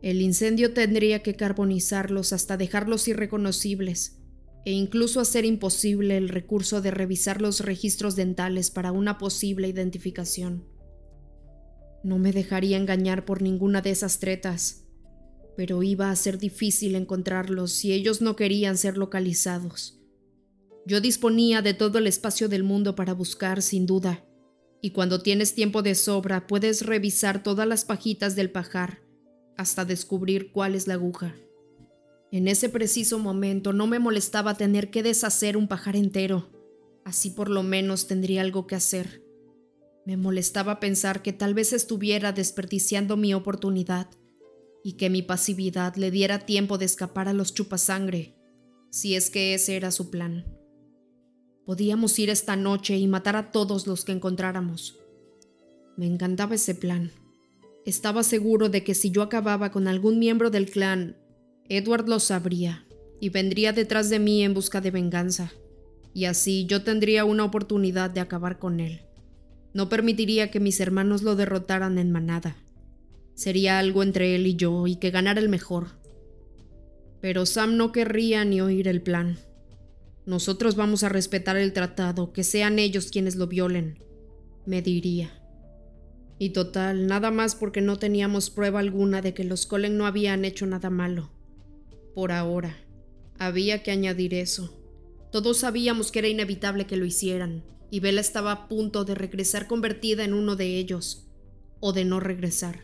El 0.00 0.20
incendio 0.20 0.72
tendría 0.74 1.22
que 1.22 1.36
carbonizarlos 1.36 2.32
hasta 2.32 2.56
dejarlos 2.56 3.06
irreconocibles, 3.06 4.21
e 4.64 4.72
incluso 4.72 5.20
hacer 5.20 5.44
imposible 5.44 6.16
el 6.16 6.28
recurso 6.28 6.80
de 6.80 6.90
revisar 6.90 7.40
los 7.40 7.60
registros 7.60 8.16
dentales 8.16 8.70
para 8.70 8.92
una 8.92 9.18
posible 9.18 9.68
identificación. 9.68 10.64
No 12.04 12.18
me 12.18 12.32
dejaría 12.32 12.76
engañar 12.76 13.24
por 13.24 13.42
ninguna 13.42 13.80
de 13.80 13.90
esas 13.90 14.18
tretas, 14.18 14.84
pero 15.56 15.82
iba 15.82 16.10
a 16.10 16.16
ser 16.16 16.38
difícil 16.38 16.94
encontrarlos 16.94 17.72
si 17.72 17.92
ellos 17.92 18.20
no 18.20 18.36
querían 18.36 18.76
ser 18.76 18.96
localizados. 18.96 20.00
Yo 20.86 21.00
disponía 21.00 21.62
de 21.62 21.74
todo 21.74 21.98
el 21.98 22.06
espacio 22.06 22.48
del 22.48 22.64
mundo 22.64 22.96
para 22.96 23.14
buscar, 23.14 23.62
sin 23.62 23.86
duda, 23.86 24.24
y 24.80 24.90
cuando 24.90 25.22
tienes 25.22 25.54
tiempo 25.54 25.82
de 25.82 25.94
sobra 25.94 26.46
puedes 26.46 26.84
revisar 26.84 27.42
todas 27.42 27.68
las 27.68 27.84
pajitas 27.84 28.34
del 28.34 28.50
pajar 28.50 29.02
hasta 29.56 29.84
descubrir 29.84 30.50
cuál 30.50 30.74
es 30.74 30.88
la 30.88 30.94
aguja. 30.94 31.36
En 32.32 32.48
ese 32.48 32.70
preciso 32.70 33.18
momento 33.18 33.74
no 33.74 33.86
me 33.86 33.98
molestaba 33.98 34.56
tener 34.56 34.90
que 34.90 35.02
deshacer 35.02 35.54
un 35.58 35.68
pajar 35.68 35.96
entero, 35.96 36.48
así 37.04 37.28
por 37.28 37.50
lo 37.50 37.62
menos 37.62 38.06
tendría 38.06 38.40
algo 38.40 38.66
que 38.66 38.74
hacer. 38.74 39.22
Me 40.06 40.16
molestaba 40.16 40.80
pensar 40.80 41.20
que 41.20 41.34
tal 41.34 41.52
vez 41.52 41.74
estuviera 41.74 42.32
desperdiciando 42.32 43.18
mi 43.18 43.34
oportunidad 43.34 44.08
y 44.82 44.94
que 44.94 45.10
mi 45.10 45.20
pasividad 45.20 45.94
le 45.96 46.10
diera 46.10 46.38
tiempo 46.38 46.78
de 46.78 46.86
escapar 46.86 47.28
a 47.28 47.34
los 47.34 47.52
chupasangre, 47.52 48.34
si 48.90 49.14
es 49.14 49.28
que 49.28 49.52
ese 49.52 49.76
era 49.76 49.90
su 49.90 50.10
plan. 50.10 50.46
Podíamos 51.66 52.18
ir 52.18 52.30
esta 52.30 52.56
noche 52.56 52.96
y 52.96 53.08
matar 53.08 53.36
a 53.36 53.52
todos 53.52 53.86
los 53.86 54.06
que 54.06 54.12
encontráramos. 54.12 54.98
Me 55.98 56.06
encantaba 56.06 56.54
ese 56.54 56.74
plan. 56.74 57.12
Estaba 57.84 58.22
seguro 58.22 58.70
de 58.70 58.82
que 58.84 58.94
si 58.94 59.10
yo 59.10 59.20
acababa 59.20 59.70
con 59.70 59.86
algún 59.86 60.18
miembro 60.18 60.48
del 60.48 60.70
clan, 60.70 61.18
Edward 61.68 62.08
lo 62.08 62.20
sabría 62.20 62.84
y 63.20 63.28
vendría 63.28 63.72
detrás 63.72 64.10
de 64.10 64.18
mí 64.18 64.42
en 64.42 64.52
busca 64.52 64.80
de 64.80 64.90
venganza, 64.90 65.52
y 66.12 66.24
así 66.24 66.66
yo 66.66 66.82
tendría 66.82 67.24
una 67.24 67.44
oportunidad 67.44 68.10
de 68.10 68.20
acabar 68.20 68.58
con 68.58 68.80
él. 68.80 69.02
No 69.74 69.88
permitiría 69.88 70.50
que 70.50 70.60
mis 70.60 70.80
hermanos 70.80 71.22
lo 71.22 71.36
derrotaran 71.36 71.98
en 71.98 72.10
manada. 72.10 72.56
Sería 73.34 73.78
algo 73.78 74.02
entre 74.02 74.34
él 74.34 74.46
y 74.46 74.56
yo 74.56 74.86
y 74.86 74.96
que 74.96 75.10
ganara 75.10 75.40
el 75.40 75.48
mejor. 75.48 75.88
Pero 77.20 77.46
Sam 77.46 77.76
no 77.76 77.92
querría 77.92 78.44
ni 78.44 78.60
oír 78.60 78.88
el 78.88 79.00
plan. 79.00 79.38
Nosotros 80.26 80.76
vamos 80.76 81.04
a 81.04 81.08
respetar 81.08 81.56
el 81.56 81.72
tratado, 81.72 82.32
que 82.32 82.44
sean 82.44 82.78
ellos 82.78 83.10
quienes 83.10 83.36
lo 83.36 83.46
violen, 83.46 83.98
me 84.66 84.82
diría. 84.82 85.30
Y 86.38 86.50
total, 86.50 87.06
nada 87.06 87.30
más 87.30 87.54
porque 87.54 87.80
no 87.80 87.98
teníamos 87.98 88.50
prueba 88.50 88.80
alguna 88.80 89.22
de 89.22 89.32
que 89.32 89.44
los 89.44 89.66
Colen 89.66 89.96
no 89.96 90.06
habían 90.06 90.44
hecho 90.44 90.66
nada 90.66 90.90
malo. 90.90 91.30
Por 92.14 92.32
ahora, 92.32 92.76
había 93.38 93.82
que 93.82 93.90
añadir 93.90 94.34
eso. 94.34 94.78
Todos 95.30 95.58
sabíamos 95.58 96.12
que 96.12 96.18
era 96.18 96.28
inevitable 96.28 96.86
que 96.86 96.96
lo 96.96 97.04
hicieran, 97.04 97.64
y 97.90 98.00
Bella 98.00 98.20
estaba 98.20 98.52
a 98.52 98.68
punto 98.68 99.04
de 99.04 99.14
regresar 99.14 99.66
convertida 99.66 100.24
en 100.24 100.34
uno 100.34 100.56
de 100.56 100.78
ellos, 100.78 101.28
o 101.80 101.92
de 101.92 102.04
no 102.04 102.20
regresar. 102.20 102.80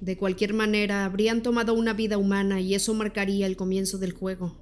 De 0.00 0.16
cualquier 0.16 0.52
manera, 0.52 1.04
habrían 1.04 1.42
tomado 1.42 1.74
una 1.74 1.92
vida 1.92 2.18
humana 2.18 2.60
y 2.60 2.74
eso 2.74 2.92
marcaría 2.92 3.46
el 3.46 3.56
comienzo 3.56 3.98
del 3.98 4.12
juego. 4.12 4.58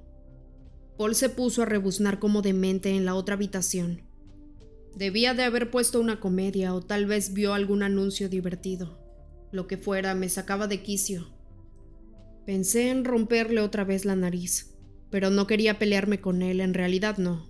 Paul 0.97 1.15
se 1.15 1.29
puso 1.29 1.63
a 1.63 1.65
rebuznar 1.65 2.19
como 2.19 2.43
demente 2.43 2.91
en 2.91 3.05
la 3.05 3.15
otra 3.15 3.33
habitación. 3.33 4.03
Debía 4.95 5.33
de 5.33 5.43
haber 5.43 5.71
puesto 5.71 5.99
una 5.99 6.19
comedia 6.19 6.75
o 6.75 6.81
tal 6.81 7.07
vez 7.07 7.33
vio 7.33 7.55
algún 7.55 7.81
anuncio 7.81 8.29
divertido. 8.29 8.99
Lo 9.51 9.65
que 9.65 9.77
fuera, 9.77 10.13
me 10.13 10.29
sacaba 10.29 10.67
de 10.67 10.83
quicio. 10.83 11.33
Pensé 12.45 12.89
en 12.89 13.05
romperle 13.05 13.61
otra 13.61 13.83
vez 13.83 14.03
la 14.03 14.15
nariz, 14.15 14.73
pero 15.11 15.29
no 15.29 15.45
quería 15.45 15.77
pelearme 15.77 16.19
con 16.21 16.41
él, 16.41 16.59
en 16.59 16.73
realidad 16.73 17.17
no. 17.17 17.45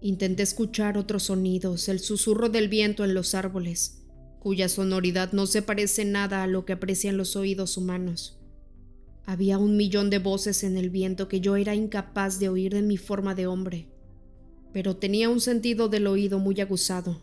Intenté 0.00 0.42
escuchar 0.42 0.96
otros 0.96 1.24
sonidos, 1.24 1.88
el 1.88 2.00
susurro 2.00 2.48
del 2.48 2.68
viento 2.68 3.04
en 3.04 3.14
los 3.14 3.34
árboles, 3.34 4.04
cuya 4.38 4.68
sonoridad 4.68 5.32
no 5.32 5.46
se 5.46 5.62
parece 5.62 6.04
nada 6.04 6.42
a 6.42 6.46
lo 6.46 6.64
que 6.64 6.74
aprecian 6.74 7.16
los 7.16 7.36
oídos 7.36 7.76
humanos. 7.76 8.38
Había 9.26 9.58
un 9.58 9.76
millón 9.76 10.10
de 10.10 10.18
voces 10.18 10.64
en 10.64 10.76
el 10.76 10.90
viento 10.90 11.28
que 11.28 11.40
yo 11.40 11.56
era 11.56 11.74
incapaz 11.74 12.38
de 12.38 12.50
oír 12.50 12.74
en 12.74 12.86
mi 12.86 12.98
forma 12.98 13.34
de 13.34 13.46
hombre, 13.46 13.88
pero 14.72 14.96
tenía 14.96 15.30
un 15.30 15.40
sentido 15.40 15.88
del 15.88 16.06
oído 16.06 16.38
muy 16.38 16.60
aguzado. 16.60 17.22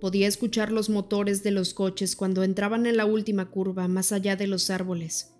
Podía 0.00 0.28
escuchar 0.28 0.70
los 0.70 0.88
motores 0.88 1.42
de 1.42 1.50
los 1.50 1.74
coches 1.74 2.16
cuando 2.16 2.44
entraban 2.44 2.86
en 2.86 2.96
la 2.96 3.06
última 3.06 3.50
curva 3.50 3.88
más 3.88 4.12
allá 4.12 4.36
de 4.36 4.46
los 4.46 4.70
árboles, 4.70 5.31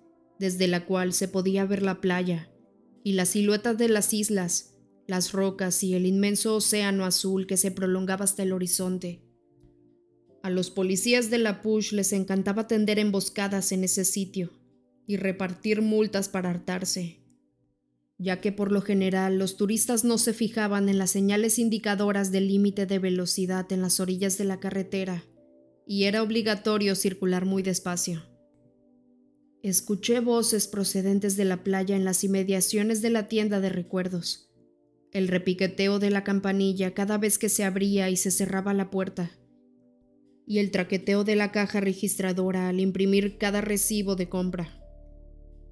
desde 0.42 0.66
la 0.66 0.86
cual 0.86 1.12
se 1.12 1.28
podía 1.28 1.64
ver 1.64 1.82
la 1.82 2.00
playa 2.00 2.50
y 3.04 3.12
las 3.12 3.28
siluetas 3.28 3.78
de 3.78 3.88
las 3.88 4.12
islas, 4.12 4.74
las 5.06 5.30
rocas 5.30 5.84
y 5.84 5.94
el 5.94 6.04
inmenso 6.04 6.56
océano 6.56 7.04
azul 7.04 7.46
que 7.46 7.56
se 7.56 7.70
prolongaba 7.70 8.24
hasta 8.24 8.42
el 8.42 8.52
horizonte. 8.52 9.22
A 10.42 10.50
los 10.50 10.72
policías 10.72 11.30
de 11.30 11.38
la 11.38 11.62
Push 11.62 11.92
les 11.92 12.12
encantaba 12.12 12.66
tender 12.66 12.98
emboscadas 12.98 13.70
en 13.70 13.84
ese 13.84 14.04
sitio 14.04 14.50
y 15.06 15.16
repartir 15.16 15.80
multas 15.80 16.28
para 16.28 16.50
hartarse, 16.50 17.20
ya 18.18 18.40
que 18.40 18.50
por 18.50 18.72
lo 18.72 18.82
general 18.82 19.38
los 19.38 19.56
turistas 19.56 20.02
no 20.02 20.18
se 20.18 20.32
fijaban 20.32 20.88
en 20.88 20.98
las 20.98 21.12
señales 21.12 21.60
indicadoras 21.60 22.32
del 22.32 22.48
límite 22.48 22.86
de 22.86 22.98
velocidad 22.98 23.70
en 23.70 23.80
las 23.80 24.00
orillas 24.00 24.38
de 24.38 24.44
la 24.44 24.58
carretera 24.58 25.24
y 25.86 26.02
era 26.02 26.20
obligatorio 26.20 26.96
circular 26.96 27.44
muy 27.44 27.62
despacio. 27.62 28.31
Escuché 29.62 30.18
voces 30.18 30.66
procedentes 30.66 31.36
de 31.36 31.44
la 31.44 31.62
playa 31.62 31.94
en 31.94 32.04
las 32.04 32.24
inmediaciones 32.24 33.00
de 33.00 33.10
la 33.10 33.28
tienda 33.28 33.60
de 33.60 33.68
recuerdos, 33.68 34.50
el 35.12 35.28
repiqueteo 35.28 36.00
de 36.00 36.10
la 36.10 36.24
campanilla 36.24 36.94
cada 36.94 37.16
vez 37.16 37.38
que 37.38 37.48
se 37.48 37.62
abría 37.62 38.10
y 38.10 38.16
se 38.16 38.32
cerraba 38.32 38.74
la 38.74 38.90
puerta, 38.90 39.30
y 40.48 40.58
el 40.58 40.72
traqueteo 40.72 41.22
de 41.22 41.36
la 41.36 41.52
caja 41.52 41.80
registradora 41.80 42.68
al 42.68 42.80
imprimir 42.80 43.38
cada 43.38 43.60
recibo 43.60 44.16
de 44.16 44.28
compra. 44.28 44.82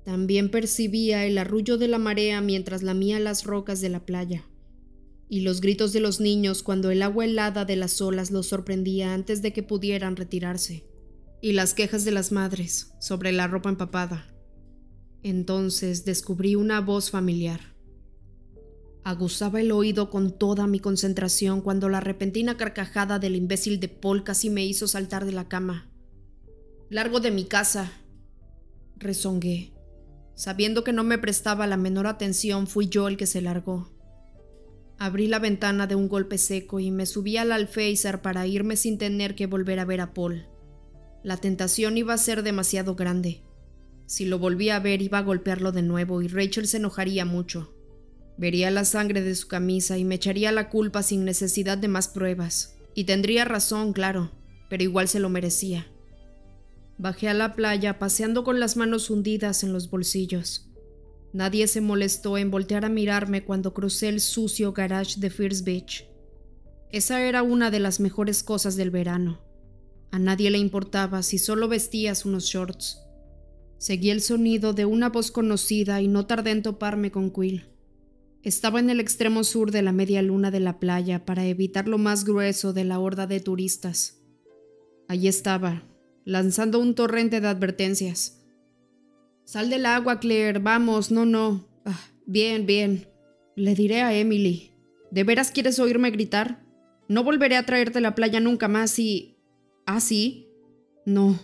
También 0.05 0.53
percibía 0.53 1.27
el 1.27 1.37
arrullo 1.37 1.77
de 1.77 1.89
la 1.89 1.99
marea 1.99 2.41
mientras 2.41 2.85
lamía 2.85 3.19
las 3.19 3.43
rocas 3.43 3.81
de 3.81 3.89
la 3.89 4.07
playa, 4.07 4.49
y 5.29 5.41
los 5.41 5.61
gritos 5.61 5.93
de 5.93 5.99
los 5.99 6.21
niños 6.21 6.63
cuando 6.63 6.93
el 6.93 7.03
agua 7.03 7.25
helada 7.25 7.65
de 7.65 7.75
las 7.75 8.01
olas 8.01 8.31
los 8.31 8.47
sorprendía 8.47 9.15
antes 9.15 9.43
de 9.43 9.53
que 9.53 9.65
pudieran 9.65 10.15
retirarse, 10.15 10.85
y 11.41 11.53
las 11.53 11.75
quejas 11.75 12.05
de 12.05 12.11
las 12.11 12.33
madres 12.33 12.93
sobre 13.01 13.33
la 13.33 13.47
ropa 13.47 13.69
empapada. 13.69 14.27
Entonces 15.23 16.05
descubrí 16.05 16.55
una 16.55 16.81
voz 16.81 17.11
familiar. 17.11 17.61
Aguzaba 19.03 19.61
el 19.61 19.73
oído 19.73 20.11
con 20.11 20.37
toda 20.37 20.67
mi 20.67 20.79
concentración 20.79 21.63
cuando 21.63 21.89
la 21.89 22.01
repentina 22.01 22.57
carcajada 22.57 23.19
del 23.19 23.35
imbécil 23.35 23.81
de 23.81 23.89
Paul 23.89 24.25
casi 24.25 24.51
me 24.51 24.65
hizo 24.65 24.87
saltar 24.87 25.25
de 25.25 25.33
la 25.33 25.49
cama. 25.49 25.91
Largo 26.91 27.21
de 27.21 27.31
mi 27.31 27.45
casa, 27.45 27.93
rezongué. 28.97 29.73
Sabiendo 30.35 30.85
que 30.85 30.93
no 30.93 31.05
me 31.05 31.19
prestaba 31.19 31.67
la 31.67 31.77
menor 31.77 32.07
atención, 32.07 32.67
fui 32.67 32.89
yo 32.89 33.09
el 33.09 33.17
que 33.17 33.27
se 33.27 33.41
largó. 33.41 33.91
Abrí 34.99 35.29
la 35.29 35.39
ventana 35.39 35.87
de 35.87 35.95
un 35.95 36.09
golpe 36.09 36.37
seco 36.37 36.79
y 36.79 36.91
me 36.91 37.07
subí 37.07 37.39
al 37.39 37.53
alféizar 37.53 38.21
para 38.21 38.47
irme 38.47 38.77
sin 38.77 38.99
tener 38.99 39.35
que 39.35 39.47
volver 39.47 39.79
a 39.79 39.87
ver 39.87 40.03
a 40.03 40.13
Paul. 40.13 40.50
La 41.23 41.37
tentación 41.37 41.99
iba 41.99 42.15
a 42.15 42.19
ser 42.19 42.43
demasiado 42.43 42.95
grande. 42.95 43.43
Si 44.07 44.25
lo 44.25 44.39
volvía 44.39 44.77
a 44.77 44.81
ver 44.81 45.03
iba 45.03 45.19
a 45.19 45.23
golpearlo 45.23 45.71
de 45.71 45.83
nuevo 45.83 46.23
y 46.23 46.29
Rachel 46.29 46.67
se 46.67 46.79
enojaría 46.79 47.25
mucho. 47.25 47.75
Vería 48.39 48.71
la 48.71 48.85
sangre 48.85 49.21
de 49.21 49.35
su 49.35 49.47
camisa 49.47 49.99
y 49.99 50.05
me 50.05 50.15
echaría 50.15 50.51
la 50.51 50.71
culpa 50.71 51.03
sin 51.03 51.25
necesidad 51.25 51.77
de 51.77 51.89
más 51.89 52.09
pruebas. 52.09 52.77
Y 52.95 53.05
tendría 53.05 53.45
razón, 53.45 53.93
claro, 53.93 54.33
pero 54.71 54.83
igual 54.83 55.09
se 55.09 55.21
lo 55.21 55.29
merecía. 55.29 55.87
Bajé 56.97 57.29
a 57.29 57.35
la 57.35 57.55
playa 57.55 57.99
paseando 57.99 58.43
con 58.43 58.59
las 58.59 58.77
manos 58.77 59.11
hundidas 59.11 59.63
en 59.63 59.73
los 59.73 59.91
bolsillos. 59.91 60.71
Nadie 61.33 61.67
se 61.69 61.81
molestó 61.81 62.39
en 62.39 62.51
voltear 62.51 62.85
a 62.85 62.89
mirarme 62.89 63.45
cuando 63.45 63.75
crucé 63.75 64.09
el 64.09 64.21
sucio 64.21 64.73
garage 64.73 65.21
de 65.21 65.31
First 65.31 65.65
Beach. 65.65 66.09
Esa 66.91 67.23
era 67.23 67.43
una 67.43 67.71
de 67.71 67.79
las 67.79 68.01
mejores 68.01 68.43
cosas 68.43 68.75
del 68.75 68.91
verano. 68.91 69.41
A 70.11 70.19
nadie 70.19 70.51
le 70.51 70.59
importaba 70.59 71.23
si 71.23 71.39
solo 71.39 71.69
vestías 71.69 72.25
unos 72.25 72.45
shorts. 72.45 73.01
Seguí 73.79 74.11
el 74.11 74.21
sonido 74.21 74.73
de 74.73 74.85
una 74.85 75.09
voz 75.09 75.31
conocida 75.31 76.01
y 76.03 76.09
no 76.09 76.27
tardé 76.27 76.51
en 76.51 76.63
toparme 76.63 77.11
con 77.11 77.31
Quill. 77.31 77.65
Estaba 78.43 78.81
en 78.81 78.91
el 78.91 79.01
extremo 79.01 79.45
sur 79.45 79.71
de 79.71 79.83
la 79.83 79.93
media 79.93 80.23
luna 80.23 80.51
de 80.51 80.61
la 80.61 80.81
playa 80.81 81.25
para 81.25 81.47
evitar 81.47 81.89
lo 81.89 81.99
más 81.99 82.25
grueso 82.25 82.73
de 82.73 82.85
la 82.85 82.99
horda 82.99 83.27
de 83.27 83.41
turistas. 83.41 84.19
Allí 85.09 85.29
estaba, 85.29 85.83
lanzando 86.25 86.79
un 86.79 86.95
torrente 86.95 87.41
de 87.41 87.49
advertencias. 87.49 88.43
Sal 89.45 89.69
del 89.69 89.85
agua, 89.85 90.21
Claire, 90.21 90.59
vamos, 90.59 91.11
no, 91.11 91.27
no. 91.27 91.67
Ah, 91.85 92.01
bien, 92.25 92.67
bien. 92.67 93.09
Le 93.57 93.75
diré 93.75 94.03
a 94.03 94.15
Emily. 94.15 94.71
¿De 95.11 95.25
veras 95.25 95.51
quieres 95.51 95.79
oírme 95.79 96.11
gritar? 96.11 96.65
No 97.09 97.25
volveré 97.25 97.57
a 97.57 97.67
traerte 97.67 98.01
la 98.01 98.15
playa 98.15 98.41
nunca 98.41 98.69
más 98.69 98.99
y... 98.99 99.37
¿Ah, 99.93 99.99
sí? 99.99 100.49
No. 101.05 101.37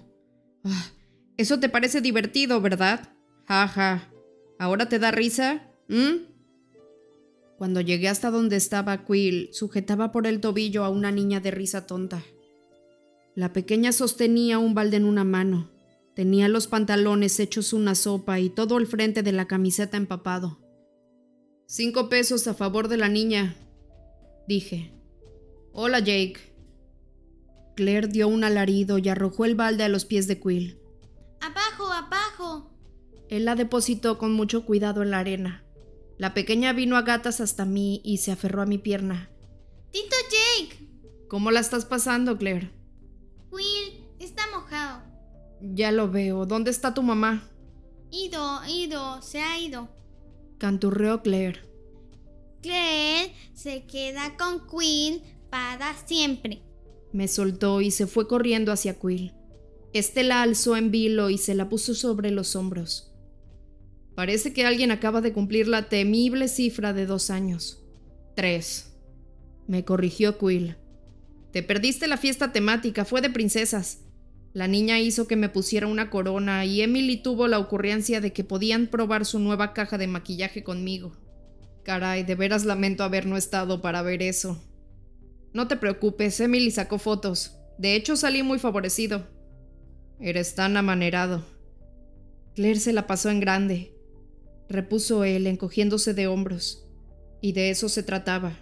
Ah, 0.62 0.92
eso 1.36 1.58
te 1.58 1.68
parece 1.68 2.00
divertido, 2.00 2.60
¿verdad? 2.60 3.12
Jaja. 3.48 3.98
Ja. 3.98 4.12
¿Ahora 4.60 4.88
te 4.88 5.00
da 5.00 5.10
risa? 5.10 5.68
¿Mm? 5.88 6.28
Cuando 7.58 7.80
llegué 7.80 8.08
hasta 8.08 8.30
donde 8.30 8.54
estaba 8.54 9.04
Quill, 9.04 9.48
sujetaba 9.52 10.12
por 10.12 10.28
el 10.28 10.40
tobillo 10.40 10.84
a 10.84 10.90
una 10.90 11.10
niña 11.10 11.40
de 11.40 11.50
risa 11.50 11.88
tonta. 11.88 12.22
La 13.34 13.52
pequeña 13.52 13.90
sostenía 13.90 14.60
un 14.60 14.74
balde 14.74 14.98
en 14.98 15.06
una 15.06 15.24
mano. 15.24 15.72
Tenía 16.14 16.46
los 16.46 16.68
pantalones 16.68 17.40
hechos 17.40 17.72
una 17.72 17.96
sopa 17.96 18.38
y 18.38 18.48
todo 18.48 18.78
el 18.78 18.86
frente 18.86 19.24
de 19.24 19.32
la 19.32 19.48
camiseta 19.48 19.96
empapado. 19.96 20.60
Cinco 21.66 22.08
pesos 22.08 22.46
a 22.46 22.54
favor 22.54 22.86
de 22.86 22.96
la 22.96 23.08
niña, 23.08 23.56
dije. 24.46 24.92
Hola, 25.72 25.98
Jake. 25.98 26.55
Claire 27.76 28.08
dio 28.08 28.26
un 28.26 28.42
alarido 28.42 28.98
y 28.98 29.08
arrojó 29.08 29.44
el 29.44 29.54
balde 29.54 29.84
a 29.84 29.88
los 29.88 30.04
pies 30.04 30.26
de 30.26 30.40
Quill. 30.40 30.80
¡Abajo, 31.40 31.92
abajo! 31.92 32.70
Él 33.28 33.44
la 33.44 33.54
depositó 33.54 34.18
con 34.18 34.32
mucho 34.32 34.64
cuidado 34.64 35.02
en 35.02 35.10
la 35.10 35.18
arena. 35.18 35.62
La 36.18 36.32
pequeña 36.32 36.72
vino 36.72 36.96
a 36.96 37.02
gatas 37.02 37.40
hasta 37.40 37.66
mí 37.66 38.00
y 38.02 38.18
se 38.18 38.32
aferró 38.32 38.62
a 38.62 38.66
mi 38.66 38.78
pierna. 38.78 39.30
¡Tito 39.90 40.16
Jake! 40.58 40.88
¿Cómo 41.28 41.50
la 41.50 41.60
estás 41.60 41.84
pasando, 41.84 42.38
Claire? 42.38 42.70
Will 43.50 44.04
está 44.18 44.44
mojado. 44.50 45.02
Ya 45.60 45.92
lo 45.92 46.10
veo. 46.10 46.46
¿Dónde 46.46 46.70
está 46.70 46.94
tu 46.94 47.02
mamá? 47.02 47.48
Ido, 48.10 48.60
ido, 48.68 49.20
se 49.20 49.40
ha 49.40 49.58
ido. 49.58 49.88
Canturreó 50.58 51.22
Claire. 51.22 51.60
Claire 52.62 53.34
se 53.52 53.86
queda 53.86 54.36
con 54.38 54.66
Quill 54.66 55.22
para 55.50 55.94
siempre. 56.06 56.65
Me 57.16 57.28
soltó 57.28 57.80
y 57.80 57.92
se 57.92 58.06
fue 58.06 58.28
corriendo 58.28 58.72
hacia 58.72 58.98
Quill. 59.00 59.32
Este 59.94 60.22
la 60.22 60.42
alzó 60.42 60.76
en 60.76 60.90
vilo 60.90 61.30
y 61.30 61.38
se 61.38 61.54
la 61.54 61.70
puso 61.70 61.94
sobre 61.94 62.30
los 62.30 62.54
hombros. 62.56 63.10
Parece 64.14 64.52
que 64.52 64.66
alguien 64.66 64.90
acaba 64.90 65.22
de 65.22 65.32
cumplir 65.32 65.66
la 65.66 65.88
temible 65.88 66.46
cifra 66.46 66.92
de 66.92 67.06
dos 67.06 67.30
años. 67.30 67.82
Tres. 68.34 68.98
Me 69.66 69.82
corrigió 69.82 70.36
Quill. 70.36 70.76
Te 71.52 71.62
perdiste 71.62 72.06
la 72.06 72.18
fiesta 72.18 72.52
temática, 72.52 73.06
fue 73.06 73.22
de 73.22 73.30
princesas. 73.30 74.00
La 74.52 74.68
niña 74.68 75.00
hizo 75.00 75.26
que 75.26 75.36
me 75.36 75.48
pusiera 75.48 75.86
una 75.86 76.10
corona 76.10 76.66
y 76.66 76.82
Emily 76.82 77.16
tuvo 77.16 77.48
la 77.48 77.58
ocurrencia 77.58 78.20
de 78.20 78.34
que 78.34 78.44
podían 78.44 78.88
probar 78.88 79.24
su 79.24 79.38
nueva 79.38 79.72
caja 79.72 79.96
de 79.96 80.06
maquillaje 80.06 80.62
conmigo. 80.62 81.16
Caray, 81.82 82.24
de 82.24 82.34
veras 82.34 82.66
lamento 82.66 83.04
haber 83.04 83.24
no 83.24 83.38
estado 83.38 83.80
para 83.80 84.02
ver 84.02 84.20
eso. 84.20 84.62
No 85.56 85.68
te 85.68 85.76
preocupes, 85.76 86.38
Emily 86.38 86.70
sacó 86.70 86.98
fotos. 86.98 87.56
De 87.78 87.94
hecho, 87.94 88.14
salí 88.14 88.42
muy 88.42 88.58
favorecido. 88.58 89.26
Eres 90.20 90.54
tan 90.54 90.76
amanerado. 90.76 91.46
Claire 92.54 92.78
se 92.78 92.92
la 92.92 93.06
pasó 93.06 93.30
en 93.30 93.40
grande, 93.40 93.94
repuso 94.68 95.24
él, 95.24 95.46
encogiéndose 95.46 96.12
de 96.12 96.26
hombros. 96.26 96.86
Y 97.40 97.52
de 97.52 97.70
eso 97.70 97.88
se 97.88 98.02
trataba. 98.02 98.52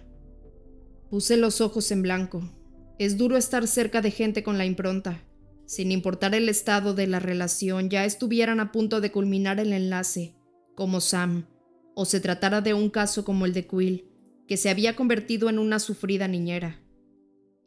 Puse 1.09 1.35
los 1.35 1.59
ojos 1.59 1.91
en 1.91 2.01
blanco. 2.01 2.49
Es 2.97 3.17
duro 3.17 3.35
estar 3.35 3.67
cerca 3.67 4.01
de 4.01 4.11
gente 4.11 4.41
con 4.41 4.57
la 4.57 4.63
impronta. 4.63 5.21
Sin 5.65 5.91
importar 5.91 6.33
el 6.33 6.47
estado 6.47 6.93
de 6.93 7.07
la 7.07 7.19
relación, 7.19 7.89
ya 7.89 8.05
estuvieran 8.05 8.61
a 8.61 8.71
punto 8.71 9.01
de 9.01 9.11
culminar 9.11 9.59
el 9.59 9.73
enlace, 9.73 10.37
como 10.75 11.01
Sam, 11.01 11.45
o 11.93 12.05
se 12.05 12.21
tratara 12.21 12.61
de 12.61 12.73
un 12.73 12.89
caso 12.89 13.25
como 13.25 13.45
el 13.45 13.51
de 13.51 13.67
Quill, 13.67 14.05
que 14.47 14.55
se 14.55 14.69
había 14.69 14.95
convertido 14.95 15.49
en 15.49 15.59
una 15.59 15.79
sufrida 15.79 16.29
niñera. 16.29 16.84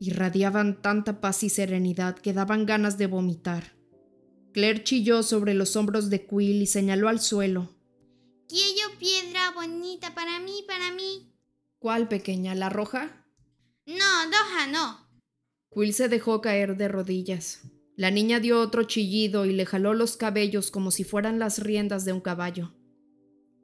Irradiaban 0.00 0.80
tanta 0.80 1.20
paz 1.20 1.42
y 1.42 1.48
serenidad 1.48 2.16
que 2.16 2.32
daban 2.32 2.66
ganas 2.66 2.98
de 2.98 3.06
vomitar. 3.06 3.76
Claire 4.52 4.84
chilló 4.84 5.22
sobre 5.22 5.54
los 5.54 5.76
hombros 5.76 6.10
de 6.10 6.26
Quill 6.26 6.62
y 6.62 6.66
señaló 6.66 7.08
al 7.08 7.20
suelo. 7.20 7.74
Quiero 8.48 8.98
piedra 8.98 9.50
bonita 9.54 10.14
para 10.14 10.40
mí, 10.40 10.64
para 10.66 10.92
mí. 10.92 11.32
¿Cuál 11.78 12.08
pequeña? 12.08 12.54
¿La 12.54 12.68
roja? 12.68 13.26
No, 13.86 14.24
roja 14.26 14.66
no. 14.72 15.08
Quill 15.70 15.92
se 15.92 16.08
dejó 16.08 16.40
caer 16.40 16.76
de 16.76 16.88
rodillas. 16.88 17.62
La 17.96 18.10
niña 18.10 18.40
dio 18.40 18.60
otro 18.60 18.84
chillido 18.84 19.44
y 19.44 19.52
le 19.52 19.66
jaló 19.66 19.92
los 19.92 20.16
cabellos 20.16 20.70
como 20.70 20.90
si 20.90 21.04
fueran 21.04 21.38
las 21.38 21.58
riendas 21.58 22.04
de 22.04 22.12
un 22.12 22.20
caballo. 22.20 22.72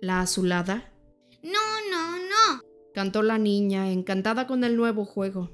¿La 0.01 0.21
azulada? 0.21 0.93
No, 1.43 1.91
no, 1.91 2.19
no. 2.19 2.61
Cantó 2.93 3.23
la 3.23 3.39
niña, 3.39 3.91
encantada 3.91 4.47
con 4.47 4.65
el 4.65 4.77
nuevo 4.77 5.05
juego. 5.05 5.51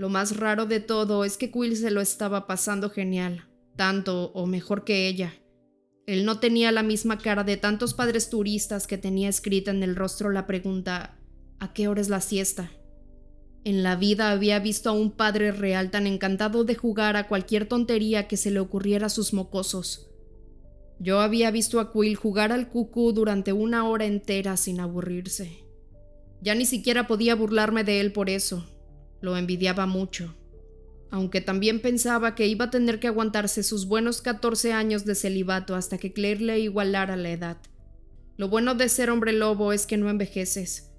Lo 0.00 0.08
más 0.08 0.38
raro 0.38 0.64
de 0.64 0.80
todo 0.80 1.26
es 1.26 1.36
que 1.36 1.50
Quill 1.50 1.76
se 1.76 1.90
lo 1.90 2.00
estaba 2.00 2.46
pasando 2.46 2.88
genial, 2.88 3.50
tanto 3.76 4.32
o 4.32 4.46
mejor 4.46 4.82
que 4.82 5.06
ella. 5.06 5.34
Él 6.06 6.24
no 6.24 6.40
tenía 6.40 6.72
la 6.72 6.82
misma 6.82 7.18
cara 7.18 7.44
de 7.44 7.58
tantos 7.58 7.92
padres 7.92 8.30
turistas 8.30 8.86
que 8.86 8.96
tenía 8.96 9.28
escrita 9.28 9.70
en 9.70 9.82
el 9.82 9.94
rostro 9.94 10.30
la 10.30 10.46
pregunta 10.46 11.18
¿A 11.58 11.74
qué 11.74 11.86
hora 11.86 12.00
es 12.00 12.08
la 12.08 12.22
siesta? 12.22 12.70
En 13.62 13.82
la 13.82 13.94
vida 13.94 14.30
había 14.30 14.58
visto 14.58 14.88
a 14.88 14.94
un 14.94 15.10
padre 15.10 15.52
real 15.52 15.90
tan 15.90 16.06
encantado 16.06 16.64
de 16.64 16.76
jugar 16.76 17.16
a 17.16 17.28
cualquier 17.28 17.68
tontería 17.68 18.26
que 18.26 18.38
se 18.38 18.50
le 18.50 18.60
ocurriera 18.60 19.08
a 19.08 19.10
sus 19.10 19.34
mocosos. 19.34 20.08
Yo 20.98 21.20
había 21.20 21.50
visto 21.50 21.78
a 21.78 21.92
Quill 21.92 22.16
jugar 22.16 22.52
al 22.52 22.70
cucú 22.70 23.12
durante 23.12 23.52
una 23.52 23.86
hora 23.86 24.06
entera 24.06 24.56
sin 24.56 24.80
aburrirse. 24.80 25.58
Ya 26.40 26.54
ni 26.54 26.64
siquiera 26.64 27.06
podía 27.06 27.34
burlarme 27.34 27.84
de 27.84 28.00
él 28.00 28.14
por 28.14 28.30
eso. 28.30 28.64
Lo 29.20 29.36
envidiaba 29.36 29.86
mucho. 29.86 30.34
Aunque 31.10 31.40
también 31.40 31.80
pensaba 31.80 32.34
que 32.34 32.46
iba 32.46 32.66
a 32.66 32.70
tener 32.70 33.00
que 33.00 33.08
aguantarse 33.08 33.62
sus 33.62 33.86
buenos 33.86 34.22
14 34.22 34.72
años 34.72 35.04
de 35.04 35.14
celibato 35.14 35.74
hasta 35.74 35.98
que 35.98 36.12
Claire 36.12 36.40
le 36.40 36.60
igualara 36.60 37.16
la 37.16 37.30
edad. 37.30 37.56
Lo 38.36 38.48
bueno 38.48 38.74
de 38.74 38.88
ser 38.88 39.10
hombre 39.10 39.32
lobo 39.32 39.72
es 39.72 39.86
que 39.86 39.96
no 39.96 40.08
envejeces 40.08 40.90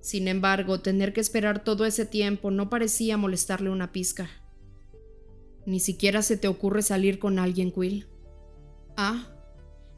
sin 0.00 0.28
embargo, 0.28 0.80
tener 0.80 1.12
que 1.12 1.20
esperar 1.20 1.64
todo 1.64 1.84
ese 1.84 2.06
tiempo 2.06 2.50
no 2.50 2.70
parecía 2.70 3.16
molestarle 3.16 3.70
una 3.70 3.92
pizca. 3.92 4.30
Ni 5.66 5.80
siquiera 5.80 6.22
se 6.22 6.36
te 6.36 6.48
ocurre 6.48 6.82
salir 6.82 7.18
con 7.18 7.38
alguien, 7.38 7.72
Quill. 7.72 8.06
Ah. 8.96 9.26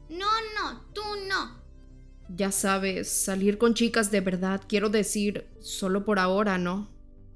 No, 0.09 0.27
no, 0.59 0.81
tú 0.93 1.01
no. 1.29 1.61
Ya 2.35 2.51
sabes, 2.51 3.09
salir 3.09 3.57
con 3.57 3.73
chicas 3.73 4.11
de 4.11 4.21
verdad, 4.21 4.61
quiero 4.67 4.89
decir, 4.89 5.47
solo 5.59 6.03
por 6.03 6.19
ahora, 6.19 6.57
¿no? 6.57 6.89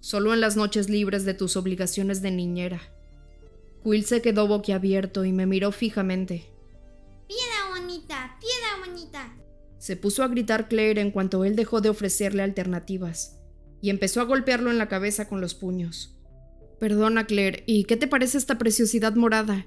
Solo 0.05 0.35
en 0.35 0.39
las 0.39 0.55
noches 0.55 0.87
libres 0.87 1.25
de 1.25 1.33
tus 1.33 1.57
obligaciones 1.57 2.21
de 2.21 2.29
niñera. 2.29 2.79
Quill 3.83 4.05
se 4.05 4.21
quedó 4.21 4.47
boquiabierto 4.47 5.25
y 5.25 5.31
me 5.31 5.47
miró 5.47 5.71
fijamente. 5.71 6.45
Piedra 7.27 7.75
bonita, 7.75 8.37
piedra 8.39 8.85
bonita. 8.85 9.35
Se 9.79 9.97
puso 9.97 10.21
a 10.21 10.27
gritar 10.27 10.67
Claire 10.67 11.01
en 11.01 11.09
cuanto 11.09 11.43
él 11.43 11.55
dejó 11.55 11.81
de 11.81 11.89
ofrecerle 11.89 12.43
alternativas, 12.43 13.41
y 13.81 13.89
empezó 13.89 14.21
a 14.21 14.25
golpearlo 14.25 14.69
en 14.69 14.77
la 14.77 14.89
cabeza 14.89 15.27
con 15.27 15.41
los 15.41 15.55
puños. 15.55 16.15
Perdona, 16.79 17.25
Claire, 17.25 17.63
¿y 17.65 17.85
qué 17.85 17.97
te 17.97 18.05
parece 18.05 18.37
esta 18.37 18.59
preciosidad 18.59 19.15
morada? 19.15 19.65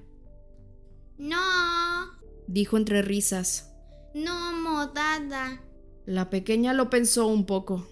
No, 1.17 2.13
dijo 2.47 2.77
entre 2.77 3.03
risas. 3.03 3.75
no 4.15 4.53
morada. 4.53 5.65
La 6.07 6.31
pequeña 6.31 6.75
lo 6.75 6.91
pensó 6.91 7.27
un 7.27 7.45
poco. 7.45 7.89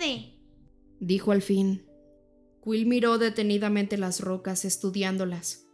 Verde. 0.00 0.33
Dijo 1.00 1.32
al 1.32 1.42
fin. 1.42 1.86
Quill 2.64 2.86
miró 2.86 3.18
detenidamente 3.18 3.98
las 3.98 4.20
rocas, 4.20 4.64
estudiándolas. 4.64 5.66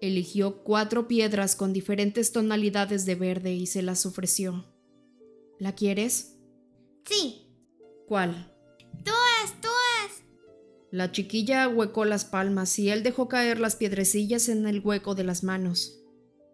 Eligió 0.00 0.62
cuatro 0.62 1.08
piedras 1.08 1.56
con 1.56 1.72
diferentes 1.72 2.32
tonalidades 2.32 3.06
de 3.06 3.14
verde 3.14 3.52
y 3.54 3.66
se 3.66 3.82
las 3.82 4.06
ofreció. 4.06 4.66
¿La 5.58 5.74
quieres? 5.74 6.36
Sí. 7.04 7.46
¿Cuál? 8.06 8.52
Todas, 9.04 9.60
todas. 9.60 10.22
La 10.90 11.10
chiquilla 11.12 11.66
huecó 11.68 12.04
las 12.04 12.24
palmas 12.24 12.78
y 12.78 12.90
él 12.90 13.02
dejó 13.02 13.28
caer 13.28 13.58
las 13.58 13.76
piedrecillas 13.76 14.48
en 14.48 14.66
el 14.66 14.80
hueco 14.80 15.14
de 15.14 15.24
las 15.24 15.42
manos. 15.42 16.02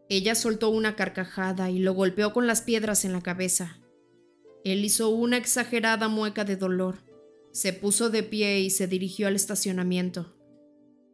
Ella 0.09 0.35
soltó 0.35 0.71
una 0.71 0.97
carcajada 0.97 1.71
y 1.71 1.79
lo 1.79 1.95
golpeó 1.95 2.33
con 2.33 2.47
las 2.47 2.63
piedras 2.63 3.05
en 3.05 3.13
la 3.13 3.23
cabeza. 3.23 3.79
Él 4.65 4.85
hizo 4.85 5.09
una 5.09 5.37
exagerada 5.37 6.09
mueca 6.09 6.45
de 6.45 6.57
dolor. 6.57 6.99
Se 7.53 7.75
puso 7.75 8.09
de 8.09 8.23
pie 8.23 8.61
y 8.61 8.71
se 8.71 8.87
dirigió 8.87 9.29
al 9.29 9.37
estacionamiento. 9.37 10.35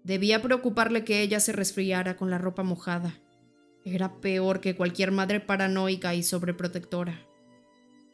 Debía 0.04 0.40
preocuparle 0.40 1.04
que 1.04 1.20
ella 1.20 1.40
se 1.40 1.52
resfriara 1.52 2.16
con 2.16 2.30
la 2.30 2.38
ropa 2.38 2.62
mojada. 2.62 3.20
Era 3.84 4.20
peor 4.20 4.60
que 4.60 4.76
cualquier 4.76 5.10
madre 5.10 5.40
paranoica 5.40 6.14
y 6.14 6.22
sobreprotectora. 6.22 7.26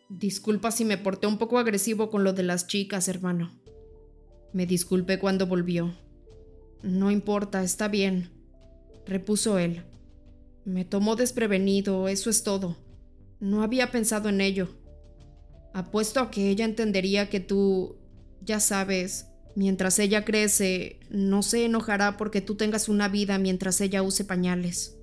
Disculpa 0.09 0.71
si 0.71 0.85
me 0.85 0.97
porté 0.97 1.27
un 1.27 1.39
poco 1.39 1.59
agresivo 1.59 2.11
con 2.11 2.25
lo 2.25 2.33
de 2.33 2.43
las 2.45 2.67
chicas, 2.67 3.09
hermano. 3.09 3.53
Me 4.53 4.67
disculpé 4.67 5.19
cuando 5.19 5.47
volvió. 5.47 5.95
No 6.83 7.11
importa, 7.11 7.63
está 7.63 7.89
bien, 7.89 8.31
repuso 9.07 9.59
él. 9.59 9.83
Me 10.65 10.85
tomó 10.85 11.17
desprevenido, 11.17 12.09
eso 12.09 12.31
es 12.31 12.43
todo. 12.43 12.79
No 13.41 13.63
había 13.63 13.91
pensado 13.91 14.31
en 14.31 14.41
ello. 14.41 14.69
Apuesto 15.75 16.21
a 16.21 16.31
que 16.31 16.49
ella 16.49 16.65
entendería 16.65 17.29
que 17.29 17.41
tú, 17.41 17.97
ya 18.45 18.61
sabes, 18.61 19.27
Mientras 19.57 20.01
ella 20.01 20.25
crece, 20.25 20.99
no 21.11 21.43
se 21.43 21.65
enojará 21.65 22.17
porque 22.17 22.41
tú 22.41 22.57
tengas 22.57 22.89
una 22.89 23.09
vida 23.09 23.39
mientras 23.39 23.81
ella 23.81 24.03
use 24.03 24.25
pañales. 24.25 24.97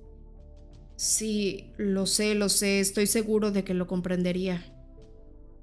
Sí, 0.96 1.72
lo 1.78 2.06
sé, 2.06 2.34
lo 2.34 2.50
sé, 2.50 2.80
estoy 2.80 3.06
seguro 3.06 3.50
de 3.50 3.64
que 3.64 3.72
lo 3.72 3.86
comprendería. 3.86 4.62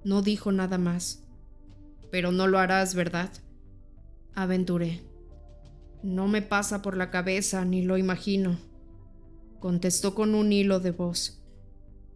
No 0.04 0.24
dijo 0.24 0.52
nada 0.52 0.80
más. 0.80 1.24
Pero 2.10 2.32
no 2.32 2.48
lo 2.48 2.58
harás, 2.58 2.96
¿verdad? 2.96 3.32
Aventuré. 4.34 5.04
No 6.02 6.28
me 6.28 6.42
pasa 6.42 6.82
por 6.82 6.98
la 6.98 7.12
cabeza, 7.12 7.64
ni 7.66 7.84
lo 7.84 7.98
imagino. 7.98 8.58
Contestó 9.60 10.16
con 10.16 10.34
un 10.34 10.52
hilo 10.52 10.80
de 10.80 10.92
voz. 10.92 11.44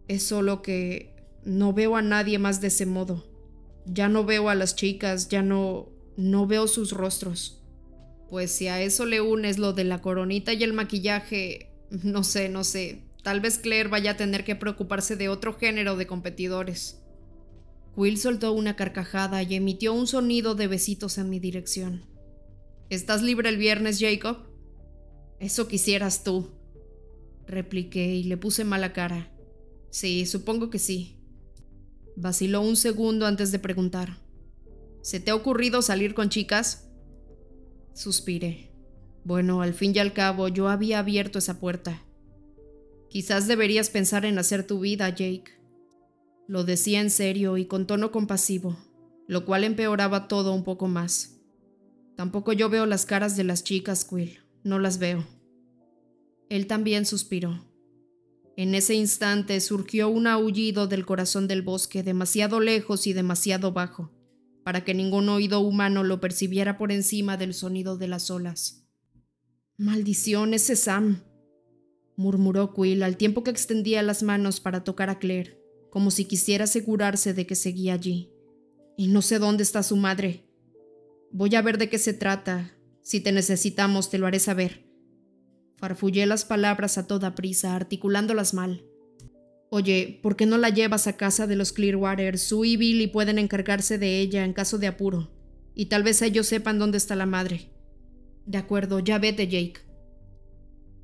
Es 0.08 0.23
solo 0.23 0.63
que 0.63 1.15
no 1.45 1.73
veo 1.73 1.95
a 1.95 2.02
nadie 2.02 2.39
más 2.39 2.62
de 2.62 2.67
ese 2.67 2.88
modo. 2.88 3.32
Ya 3.85 4.09
no 4.09 4.25
veo 4.25 4.49
a 4.49 4.55
las 4.55 4.75
chicas, 4.75 5.29
ya 5.29 5.41
no... 5.41 5.89
no 6.17 6.47
veo 6.47 6.67
sus 6.67 6.91
rostros. 6.91 7.61
Pues 8.29 8.51
si 8.51 8.67
a 8.67 8.81
eso 8.81 9.05
le 9.05 9.21
unes 9.21 9.57
lo 9.57 9.73
de 9.73 9.83
la 9.83 10.01
coronita 10.01 10.53
y 10.53 10.63
el 10.63 10.73
maquillaje, 10.73 11.71
no 11.91 12.23
sé, 12.23 12.49
no 12.49 12.63
sé. 12.63 13.03
Tal 13.23 13.39
vez 13.39 13.57
Claire 13.57 13.89
vaya 13.89 14.11
a 14.11 14.17
tener 14.17 14.43
que 14.43 14.55
preocuparse 14.55 15.15
de 15.15 15.29
otro 15.29 15.53
género 15.53 15.95
de 15.95 16.07
competidores. 16.07 16.99
Will 17.95 18.17
soltó 18.17 18.53
una 18.53 18.75
carcajada 18.75 19.43
y 19.43 19.55
emitió 19.55 19.93
un 19.93 20.07
sonido 20.07 20.55
de 20.55 20.67
besitos 20.67 21.17
en 21.17 21.29
mi 21.29 21.39
dirección. 21.39 22.05
¿Estás 22.89 23.21
libre 23.21 23.49
el 23.49 23.57
viernes, 23.57 23.99
Jacob? 23.99 24.37
Eso 25.39 25.67
quisieras 25.67 26.23
tú, 26.23 26.51
repliqué 27.47 28.15
y 28.15 28.23
le 28.23 28.37
puse 28.37 28.63
mala 28.63 28.93
cara. 28.93 29.31
Sí, 29.89 30.25
supongo 30.25 30.69
que 30.69 30.79
sí. 30.79 31.19
Vaciló 32.15 32.62
un 32.62 32.76
segundo 32.76 33.26
antes 33.26 33.52
de 33.52 33.60
preguntar. 33.60 34.17
¿Se 35.02 35.19
te 35.19 35.32
ha 35.32 35.36
ocurrido 35.36 35.82
salir 35.82 36.13
con 36.13 36.30
chicas? 36.30 36.89
Suspiré. 37.93 38.71
Bueno, 39.23 39.62
al 39.62 39.73
fin 39.73 39.93
y 39.95 39.99
al 39.99 40.13
cabo 40.13 40.47
yo 40.47 40.69
había 40.69 40.99
abierto 40.99 41.39
esa 41.39 41.60
puerta. 41.60 42.02
Quizás 43.10 43.47
deberías 43.47 43.89
pensar 43.89 44.26
en 44.26 44.38
hacer 44.38 44.65
tu 44.65 44.80
vida, 44.80 45.10
Jake. 45.10 45.60
Lo 46.47 46.63
decía 46.63 46.99
en 46.99 47.10
serio 47.10 47.58
y 47.58 47.65
con 47.65 47.88
tono 47.88 48.12
compasivo, 48.12 48.78
lo 49.28 49.45
cual 49.45 49.63
empeoraba 49.63 50.28
todo 50.28 50.54
un 50.54 50.63
poco 50.63 50.88
más. 50.88 51.39
Tampoco 52.15 52.54
yo 52.54 52.69
veo 52.69 52.86
las 52.86 53.06
caras 53.06 53.36
de 53.36 53.43
las 53.43 53.63
chicas, 53.63 54.06
Quill, 54.06 54.39
no 54.63 54.78
las 54.80 54.99
veo. 54.99 55.26
Él 56.49 56.67
también 56.67 57.06
suspiró. 57.06 57.72
En 58.55 58.75
ese 58.75 58.93
instante 58.93 59.59
surgió 59.61 60.09
un 60.09 60.27
aullido 60.27 60.87
del 60.87 61.05
corazón 61.05 61.47
del 61.47 61.63
bosque 61.63 62.03
demasiado 62.03 62.59
lejos 62.59 63.07
y 63.07 63.13
demasiado 63.13 63.71
bajo, 63.71 64.11
para 64.63 64.83
que 64.83 64.93
ningún 64.93 65.27
oído 65.29 65.59
humano 65.59 66.03
lo 66.03 66.19
percibiera 66.19 66.77
por 66.77 66.91
encima 66.91 67.35
del 67.35 67.53
sonido 67.53 67.97
de 67.97 68.07
las 68.07 68.29
olas. 68.29 68.85
Maldición, 69.77 70.53
ese 70.53 70.75
Sam, 70.75 71.23
murmuró 72.15 72.73
Quill 72.73 73.01
al 73.01 73.17
tiempo 73.17 73.43
que 73.43 73.49
extendía 73.49 74.03
las 74.03 74.21
manos 74.21 74.59
para 74.59 74.83
tocar 74.83 75.09
a 75.09 75.17
Claire, 75.17 75.59
como 75.89 76.11
si 76.11 76.25
quisiera 76.25 76.65
asegurarse 76.65 77.33
de 77.33 77.47
que 77.47 77.55
seguía 77.55 77.93
allí. 77.93 78.31
Y 78.97 79.07
no 79.07 79.23
sé 79.23 79.39
dónde 79.39 79.63
está 79.63 79.81
su 79.81 79.95
madre. 79.95 80.47
Voy 81.31 81.55
a 81.55 81.63
ver 81.63 81.79
de 81.79 81.89
qué 81.89 81.97
se 81.97 82.13
trata. 82.13 82.77
Si 83.01 83.19
te 83.19 83.31
necesitamos, 83.31 84.11
te 84.11 84.19
lo 84.19 84.27
haré 84.27 84.37
saber. 84.37 84.92
Farfullé 85.83 86.25
las 86.27 86.45
palabras 86.45 86.97
a 86.97 87.07
toda 87.07 87.35
prisa, 87.35 87.75
articulándolas 87.75 88.53
mal. 88.53 88.85
Oye, 89.69 90.17
¿por 90.23 90.37
qué 90.37 90.45
no 90.45 90.57
la 90.57 90.69
llevas 90.69 91.07
a 91.07 91.17
casa 91.17 91.45
de 91.45 91.57
los 91.57 91.73
Clearwater? 91.73 92.39
Sue 92.39 92.69
y 92.69 92.77
Billy 92.77 93.07
pueden 93.07 93.37
encargarse 93.37 93.97
de 93.97 94.21
ella 94.21 94.45
en 94.45 94.53
caso 94.53 94.77
de 94.77 94.87
apuro. 94.87 95.29
Y 95.75 95.87
tal 95.87 96.03
vez 96.03 96.21
ellos 96.21 96.47
sepan 96.47 96.79
dónde 96.79 96.97
está 96.97 97.17
la 97.17 97.25
madre. 97.25 97.69
De 98.45 98.57
acuerdo, 98.57 98.99
ya 98.99 99.19
vete, 99.19 99.49
Jake. 99.49 99.81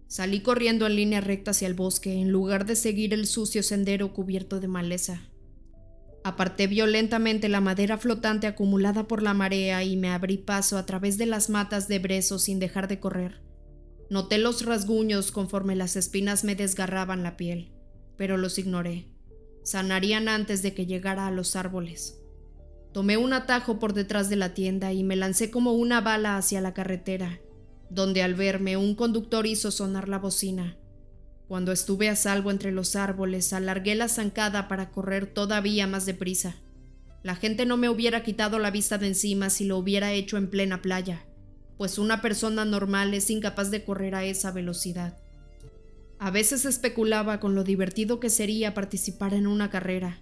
Salí 0.07 0.39
corriendo 0.39 0.87
en 0.87 0.95
línea 0.95 1.19
recta 1.19 1.51
hacia 1.51 1.67
el 1.67 1.73
bosque, 1.73 2.13
en 2.13 2.31
lugar 2.31 2.65
de 2.65 2.77
seguir 2.77 3.13
el 3.13 3.27
sucio 3.27 3.63
sendero 3.63 4.13
cubierto 4.13 4.61
de 4.61 4.69
maleza. 4.69 5.23
Aparté 6.23 6.67
violentamente 6.67 7.49
la 7.49 7.59
madera 7.59 7.97
flotante 7.97 8.47
acumulada 8.47 9.09
por 9.09 9.23
la 9.23 9.33
marea 9.33 9.83
y 9.83 9.97
me 9.97 10.09
abrí 10.09 10.37
paso 10.37 10.77
a 10.77 10.85
través 10.85 11.17
de 11.17 11.25
las 11.25 11.49
matas 11.49 11.89
de 11.89 11.99
brezo 11.99 12.39
sin 12.39 12.59
dejar 12.59 12.87
de 12.87 13.01
correr. 13.01 13.48
Noté 14.10 14.39
los 14.39 14.65
rasguños 14.65 15.32
conforme 15.32 15.76
las 15.76 15.95
espinas 15.95 16.43
me 16.43 16.56
desgarraban 16.56 17.22
la 17.22 17.38
piel, 17.38 17.72
pero 18.17 18.38
los 18.38 18.58
ignoré. 18.58 19.06
Sanarían 19.63 20.28
antes 20.28 20.63
de 20.63 20.74
que 20.74 20.88
llegara 20.88 21.28
a 21.28 21.32
los 21.32 21.56
árboles. 21.56 22.19
Tomé 22.91 23.17
un 23.17 23.34
atajo 23.34 23.78
por 23.78 23.93
detrás 23.93 24.28
de 24.28 24.36
la 24.36 24.56
tienda 24.56 24.93
y 24.93 25.04
me 25.04 25.15
lancé 25.15 25.52
como 25.52 25.74
una 25.74 26.02
bala 26.02 26.38
hacia 26.38 26.60
la 26.60 26.74
carretera, 26.74 27.39
donde 27.91 28.24
al 28.24 28.34
verme 28.34 28.78
un 28.78 28.95
conductor 28.95 29.45
hizo 29.45 29.69
sonar 29.69 30.10
la 30.10 30.17
bocina. 30.17 30.76
Cuando 31.48 31.72
estuve 31.72 32.10
a 32.10 32.15
salvo 32.15 32.50
entre 32.50 32.72
los 32.72 32.95
árboles, 32.95 33.54
alargué 33.54 33.93
la 33.93 34.10
zancada 34.10 34.67
para 34.67 34.89
correr 34.89 35.28
todavía 35.28 35.86
más 35.86 36.08
deprisa. 36.08 36.56
La 37.22 37.36
gente 37.36 37.67
no 37.67 37.78
me 37.78 37.89
hubiera 37.89 38.24
quitado 38.24 38.58
la 38.58 38.72
vista 38.72 38.98
de 38.98 39.08
encima 39.08 39.52
si 39.52 39.65
lo 39.65 39.78
hubiera 39.78 40.13
hecho 40.13 40.38
en 40.38 40.50
plena 40.50 40.82
playa 40.82 41.28
pues 41.79 41.97
una 41.97 42.21
persona 42.21 42.65
normal 42.65 43.13
es 43.13 43.29
incapaz 43.29 43.71
de 43.71 43.85
correr 43.85 44.13
a 44.13 44.25
esa 44.25 44.51
velocidad. 44.51 45.17
A 46.19 46.29
veces 46.29 46.65
especulaba 46.65 47.39
con 47.39 47.55
lo 47.55 47.63
divertido 47.63 48.19
que 48.19 48.29
sería 48.29 48.73
participar 48.73 49.33
en 49.33 49.47
una 49.47 49.69
carrera, 49.69 50.19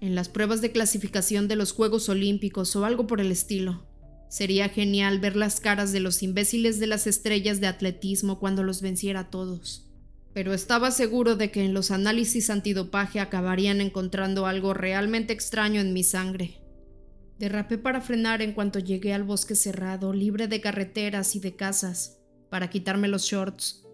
en 0.00 0.14
las 0.14 0.28
pruebas 0.28 0.60
de 0.60 0.70
clasificación 0.70 1.48
de 1.48 1.56
los 1.56 1.72
Juegos 1.72 2.08
Olímpicos 2.08 2.76
o 2.76 2.84
algo 2.84 3.08
por 3.08 3.20
el 3.20 3.32
estilo. 3.32 3.84
Sería 4.28 4.68
genial 4.68 5.18
ver 5.18 5.34
las 5.34 5.58
caras 5.58 5.90
de 5.90 5.98
los 5.98 6.22
imbéciles 6.22 6.78
de 6.78 6.86
las 6.86 7.08
estrellas 7.08 7.60
de 7.60 7.66
atletismo 7.66 8.38
cuando 8.38 8.62
los 8.62 8.80
venciera 8.80 9.18
a 9.18 9.30
todos. 9.30 9.88
Pero 10.32 10.54
estaba 10.54 10.92
seguro 10.92 11.34
de 11.34 11.50
que 11.50 11.64
en 11.64 11.74
los 11.74 11.90
análisis 11.90 12.50
antidopaje 12.50 13.18
acabarían 13.18 13.80
encontrando 13.80 14.46
algo 14.46 14.74
realmente 14.74 15.32
extraño 15.32 15.80
en 15.80 15.92
mi 15.92 16.04
sangre, 16.04 16.60
Derrapé 17.38 17.78
para 17.78 18.00
frenar 18.00 18.42
en 18.42 18.52
cuanto 18.52 18.78
llegué 18.78 19.12
al 19.12 19.24
bosque 19.24 19.54
cerrado, 19.54 20.12
libre 20.12 20.46
de 20.46 20.60
carreteras 20.60 21.34
y 21.34 21.40
de 21.40 21.56
casas, 21.56 22.20
para 22.48 22.70
quitarme 22.70 23.08
los 23.08 23.24
shorts. 23.24 23.84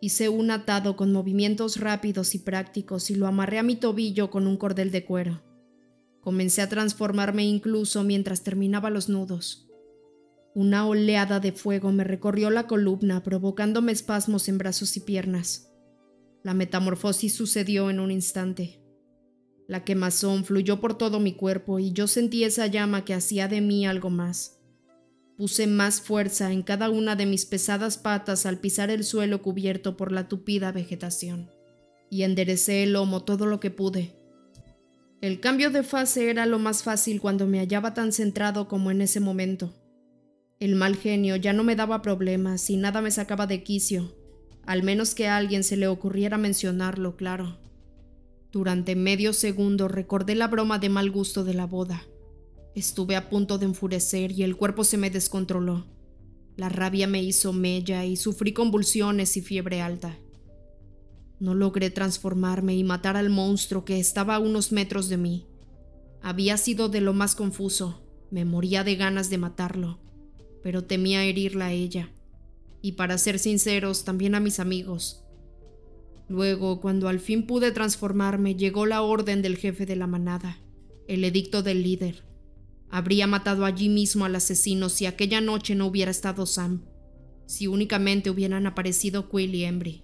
Hice 0.00 0.28
un 0.28 0.50
atado 0.50 0.94
con 0.94 1.12
movimientos 1.12 1.80
rápidos 1.80 2.34
y 2.34 2.38
prácticos 2.38 3.10
y 3.10 3.14
lo 3.14 3.26
amarré 3.26 3.58
a 3.58 3.62
mi 3.62 3.76
tobillo 3.76 4.30
con 4.30 4.46
un 4.46 4.56
cordel 4.56 4.90
de 4.90 5.04
cuero. 5.04 5.42
Comencé 6.20 6.60
a 6.60 6.68
transformarme 6.68 7.44
incluso 7.44 8.04
mientras 8.04 8.44
terminaba 8.44 8.90
los 8.90 9.08
nudos. 9.08 9.68
Una 10.54 10.86
oleada 10.86 11.40
de 11.40 11.52
fuego 11.52 11.90
me 11.90 12.04
recorrió 12.04 12.50
la 12.50 12.66
columna, 12.66 13.22
provocándome 13.22 13.92
espasmos 13.92 14.48
en 14.48 14.58
brazos 14.58 14.96
y 14.96 15.00
piernas. 15.00 15.72
La 16.42 16.54
metamorfosis 16.54 17.34
sucedió 17.34 17.90
en 17.90 17.98
un 17.98 18.10
instante. 18.10 18.80
La 19.68 19.84
quemazón 19.84 20.46
fluyó 20.46 20.80
por 20.80 20.96
todo 20.96 21.20
mi 21.20 21.34
cuerpo 21.34 21.78
y 21.78 21.92
yo 21.92 22.08
sentí 22.08 22.42
esa 22.42 22.66
llama 22.66 23.04
que 23.04 23.12
hacía 23.12 23.48
de 23.48 23.60
mí 23.60 23.86
algo 23.86 24.08
más. 24.08 24.58
Puse 25.36 25.66
más 25.66 26.00
fuerza 26.00 26.50
en 26.52 26.62
cada 26.62 26.88
una 26.88 27.16
de 27.16 27.26
mis 27.26 27.44
pesadas 27.44 27.98
patas 27.98 28.46
al 28.46 28.58
pisar 28.58 28.90
el 28.90 29.04
suelo 29.04 29.42
cubierto 29.42 29.94
por 29.96 30.10
la 30.10 30.26
tupida 30.26 30.72
vegetación, 30.72 31.50
y 32.08 32.22
enderecé 32.22 32.82
el 32.82 32.94
lomo 32.94 33.24
todo 33.24 33.44
lo 33.44 33.60
que 33.60 33.70
pude. 33.70 34.16
El 35.20 35.38
cambio 35.38 35.70
de 35.70 35.82
fase 35.82 36.30
era 36.30 36.46
lo 36.46 36.58
más 36.58 36.82
fácil 36.82 37.20
cuando 37.20 37.46
me 37.46 37.58
hallaba 37.58 37.92
tan 37.92 38.12
centrado 38.12 38.68
como 38.68 38.90
en 38.90 39.02
ese 39.02 39.20
momento. 39.20 39.74
El 40.60 40.76
mal 40.76 40.96
genio 40.96 41.36
ya 41.36 41.52
no 41.52 41.62
me 41.62 41.76
daba 41.76 42.00
problemas 42.00 42.70
y 42.70 42.78
nada 42.78 43.02
me 43.02 43.10
sacaba 43.10 43.46
de 43.46 43.62
quicio, 43.62 44.16
al 44.64 44.82
menos 44.82 45.14
que 45.14 45.28
a 45.28 45.36
alguien 45.36 45.62
se 45.62 45.76
le 45.76 45.88
ocurriera 45.88 46.38
mencionarlo, 46.38 47.16
claro. 47.16 47.67
Durante 48.50 48.96
medio 48.96 49.34
segundo 49.34 49.88
recordé 49.88 50.34
la 50.34 50.48
broma 50.48 50.78
de 50.78 50.88
mal 50.88 51.10
gusto 51.10 51.44
de 51.44 51.52
la 51.52 51.66
boda. 51.66 52.02
Estuve 52.74 53.14
a 53.14 53.28
punto 53.28 53.58
de 53.58 53.66
enfurecer 53.66 54.32
y 54.32 54.42
el 54.42 54.56
cuerpo 54.56 54.84
se 54.84 54.96
me 54.96 55.10
descontroló. 55.10 55.84
La 56.56 56.68
rabia 56.68 57.06
me 57.06 57.22
hizo 57.22 57.52
mella 57.52 58.04
y 58.04 58.16
sufrí 58.16 58.52
convulsiones 58.52 59.36
y 59.36 59.42
fiebre 59.42 59.82
alta. 59.82 60.18
No 61.40 61.54
logré 61.54 61.90
transformarme 61.90 62.74
y 62.74 62.84
matar 62.84 63.16
al 63.16 63.30
monstruo 63.30 63.84
que 63.84 64.00
estaba 64.00 64.36
a 64.36 64.40
unos 64.40 64.72
metros 64.72 65.08
de 65.08 65.18
mí. 65.18 65.46
Había 66.22 66.56
sido 66.56 66.88
de 66.88 67.00
lo 67.00 67.12
más 67.12 67.34
confuso. 67.34 68.02
Me 68.30 68.44
moría 68.44 68.82
de 68.82 68.96
ganas 68.96 69.30
de 69.30 69.38
matarlo, 69.38 70.00
pero 70.62 70.84
temía 70.84 71.22
herirla 71.22 71.66
a 71.66 71.72
ella. 71.72 72.10
Y 72.80 72.92
para 72.92 73.18
ser 73.18 73.38
sinceros, 73.38 74.04
también 74.04 74.34
a 74.34 74.40
mis 74.40 74.58
amigos. 74.58 75.22
Luego, 76.28 76.80
cuando 76.80 77.08
al 77.08 77.20
fin 77.20 77.46
pude 77.46 77.72
transformarme, 77.72 78.54
llegó 78.54 78.84
la 78.84 79.02
orden 79.02 79.40
del 79.40 79.56
jefe 79.56 79.86
de 79.86 79.96
la 79.96 80.06
manada, 80.06 80.58
el 81.06 81.24
edicto 81.24 81.62
del 81.62 81.82
líder. 81.82 82.24
Habría 82.90 83.26
matado 83.26 83.64
allí 83.64 83.88
mismo 83.88 84.26
al 84.26 84.36
asesino 84.36 84.88
si 84.90 85.06
aquella 85.06 85.40
noche 85.40 85.74
no 85.74 85.86
hubiera 85.86 86.10
estado 86.10 86.44
Sam, 86.44 86.84
si 87.46 87.66
únicamente 87.66 88.28
hubieran 88.28 88.66
aparecido 88.66 89.30
Quill 89.30 89.54
y 89.54 89.64
Embry. 89.64 90.02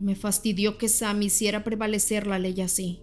Me 0.00 0.16
fastidió 0.16 0.78
que 0.78 0.88
Sam 0.88 1.22
hiciera 1.22 1.64
prevalecer 1.64 2.26
la 2.26 2.38
ley 2.38 2.60
así. 2.62 3.00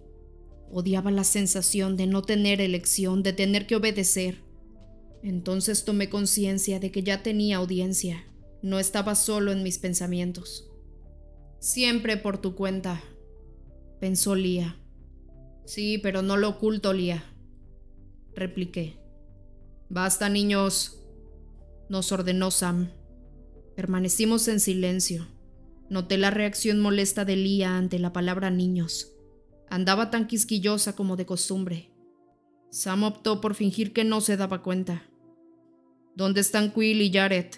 Odiaba 0.70 1.10
la 1.10 1.24
sensación 1.24 1.96
de 1.96 2.06
no 2.06 2.22
tener 2.22 2.60
elección, 2.60 3.22
de 3.22 3.32
tener 3.32 3.66
que 3.66 3.76
obedecer. 3.76 4.42
Entonces 5.22 5.84
tomé 5.84 6.08
conciencia 6.08 6.80
de 6.80 6.90
que 6.90 7.02
ya 7.02 7.22
tenía 7.22 7.58
audiencia. 7.58 8.24
No 8.62 8.78
estaba 8.78 9.14
solo 9.14 9.52
en 9.52 9.62
mis 9.62 9.78
pensamientos. 9.78 10.71
Siempre 11.62 12.16
por 12.16 12.38
tu 12.38 12.56
cuenta, 12.56 13.00
pensó 14.00 14.34
Lía. 14.34 14.80
Sí, 15.64 15.96
pero 15.96 16.20
no 16.20 16.36
lo 16.36 16.48
oculto, 16.48 16.92
Lía, 16.92 17.22
repliqué. 18.34 18.98
Basta, 19.88 20.28
niños, 20.28 20.98
nos 21.88 22.10
ordenó 22.10 22.50
Sam. 22.50 22.90
Permanecimos 23.76 24.48
en 24.48 24.58
silencio. 24.58 25.28
Noté 25.88 26.18
la 26.18 26.32
reacción 26.32 26.80
molesta 26.80 27.24
de 27.24 27.36
Lía 27.36 27.76
ante 27.76 28.00
la 28.00 28.12
palabra 28.12 28.50
niños. 28.50 29.12
Andaba 29.70 30.10
tan 30.10 30.26
quisquillosa 30.26 30.96
como 30.96 31.14
de 31.14 31.26
costumbre. 31.26 31.92
Sam 32.72 33.04
optó 33.04 33.40
por 33.40 33.54
fingir 33.54 33.92
que 33.92 34.02
no 34.02 34.20
se 34.20 34.36
daba 34.36 34.64
cuenta. 34.64 35.04
¿Dónde 36.16 36.40
están 36.40 36.72
Quill 36.72 37.00
y 37.02 37.12
Jared? 37.12 37.50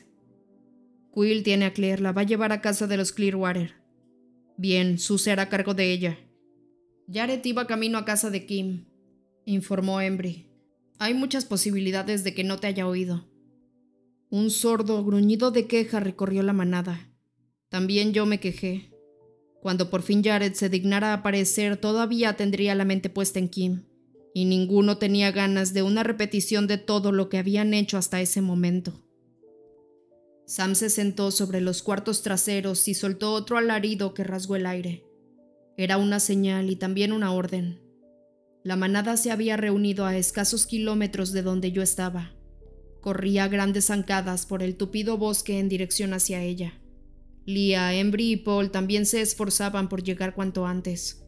Quill 1.14 1.42
tiene 1.42 1.64
a 1.64 1.72
Claire, 1.72 2.02
la 2.02 2.12
va 2.12 2.20
a 2.20 2.26
llevar 2.26 2.52
a 2.52 2.60
casa 2.60 2.86
de 2.86 2.98
los 2.98 3.10
Clearwater. 3.10 3.83
Bien, 4.56 4.98
Sue 4.98 5.32
hará 5.32 5.48
cargo 5.48 5.74
de 5.74 5.92
ella. 5.92 6.18
Jared 7.12 7.44
iba 7.44 7.66
camino 7.66 7.98
a 7.98 8.04
casa 8.04 8.30
de 8.30 8.46
Kim, 8.46 8.86
informó 9.44 10.00
Embry. 10.00 10.46
Hay 10.98 11.12
muchas 11.12 11.44
posibilidades 11.44 12.24
de 12.24 12.34
que 12.34 12.44
no 12.44 12.58
te 12.58 12.68
haya 12.68 12.86
oído. 12.86 13.28
Un 14.30 14.50
sordo 14.50 15.04
gruñido 15.04 15.50
de 15.50 15.66
queja 15.66 16.00
recorrió 16.00 16.42
la 16.42 16.52
manada. 16.52 17.10
También 17.68 18.12
yo 18.12 18.26
me 18.26 18.40
quejé. 18.40 18.90
Cuando 19.60 19.90
por 19.90 20.02
fin 20.02 20.22
Jared 20.22 20.54
se 20.54 20.68
dignara 20.68 21.12
aparecer, 21.12 21.76
todavía 21.76 22.36
tendría 22.36 22.74
la 22.74 22.84
mente 22.84 23.10
puesta 23.10 23.38
en 23.38 23.48
Kim, 23.48 23.84
y 24.34 24.44
ninguno 24.44 24.98
tenía 24.98 25.32
ganas 25.32 25.74
de 25.74 25.82
una 25.82 26.02
repetición 26.04 26.66
de 26.66 26.78
todo 26.78 27.12
lo 27.12 27.28
que 27.28 27.38
habían 27.38 27.74
hecho 27.74 27.98
hasta 27.98 28.20
ese 28.20 28.40
momento. 28.40 29.04
Sam 30.46 30.74
se 30.74 30.90
sentó 30.90 31.30
sobre 31.30 31.62
los 31.62 31.82
cuartos 31.82 32.22
traseros 32.22 32.86
y 32.88 32.94
soltó 32.94 33.32
otro 33.32 33.56
alarido 33.56 34.12
que 34.12 34.24
rasgó 34.24 34.56
el 34.56 34.66
aire. 34.66 35.06
Era 35.78 35.96
una 35.96 36.20
señal 36.20 36.70
y 36.70 36.76
también 36.76 37.12
una 37.12 37.32
orden. 37.32 37.80
La 38.62 38.76
manada 38.76 39.16
se 39.16 39.30
había 39.30 39.56
reunido 39.56 40.04
a 40.04 40.16
escasos 40.16 40.66
kilómetros 40.66 41.32
de 41.32 41.42
donde 41.42 41.72
yo 41.72 41.82
estaba. 41.82 42.34
Corría 43.00 43.48
grandes 43.48 43.86
zancadas 43.86 44.44
por 44.44 44.62
el 44.62 44.76
tupido 44.76 45.16
bosque 45.16 45.58
en 45.58 45.68
dirección 45.68 46.12
hacia 46.12 46.42
ella. 46.42 46.80
Lia, 47.46 47.94
Embry 47.94 48.32
y 48.32 48.36
Paul 48.36 48.70
también 48.70 49.06
se 49.06 49.20
esforzaban 49.22 49.88
por 49.88 50.02
llegar 50.02 50.34
cuanto 50.34 50.66
antes. 50.66 51.24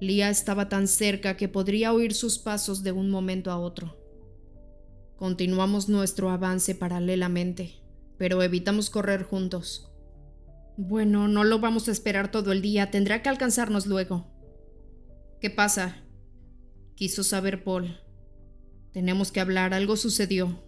Lia 0.00 0.30
estaba 0.30 0.68
tan 0.68 0.88
cerca 0.88 1.36
que 1.36 1.48
podría 1.48 1.92
oír 1.92 2.14
sus 2.14 2.38
pasos 2.38 2.82
de 2.82 2.92
un 2.92 3.10
momento 3.10 3.50
a 3.50 3.58
otro. 3.58 3.98
Continuamos 5.16 5.88
nuestro 5.88 6.30
avance 6.30 6.74
paralelamente 6.74 7.81
pero 8.18 8.42
evitamos 8.42 8.90
correr 8.90 9.22
juntos. 9.22 9.90
Bueno, 10.76 11.28
no 11.28 11.44
lo 11.44 11.58
vamos 11.58 11.88
a 11.88 11.92
esperar 11.92 12.30
todo 12.30 12.52
el 12.52 12.62
día, 12.62 12.90
tendrá 12.90 13.22
que 13.22 13.28
alcanzarnos 13.28 13.86
luego. 13.86 14.26
¿Qué 15.40 15.50
pasa? 15.50 15.96
Quiso 16.94 17.22
saber 17.22 17.64
Paul. 17.64 17.98
Tenemos 18.92 19.32
que 19.32 19.40
hablar, 19.40 19.74
algo 19.74 19.96
sucedió. 19.96 20.62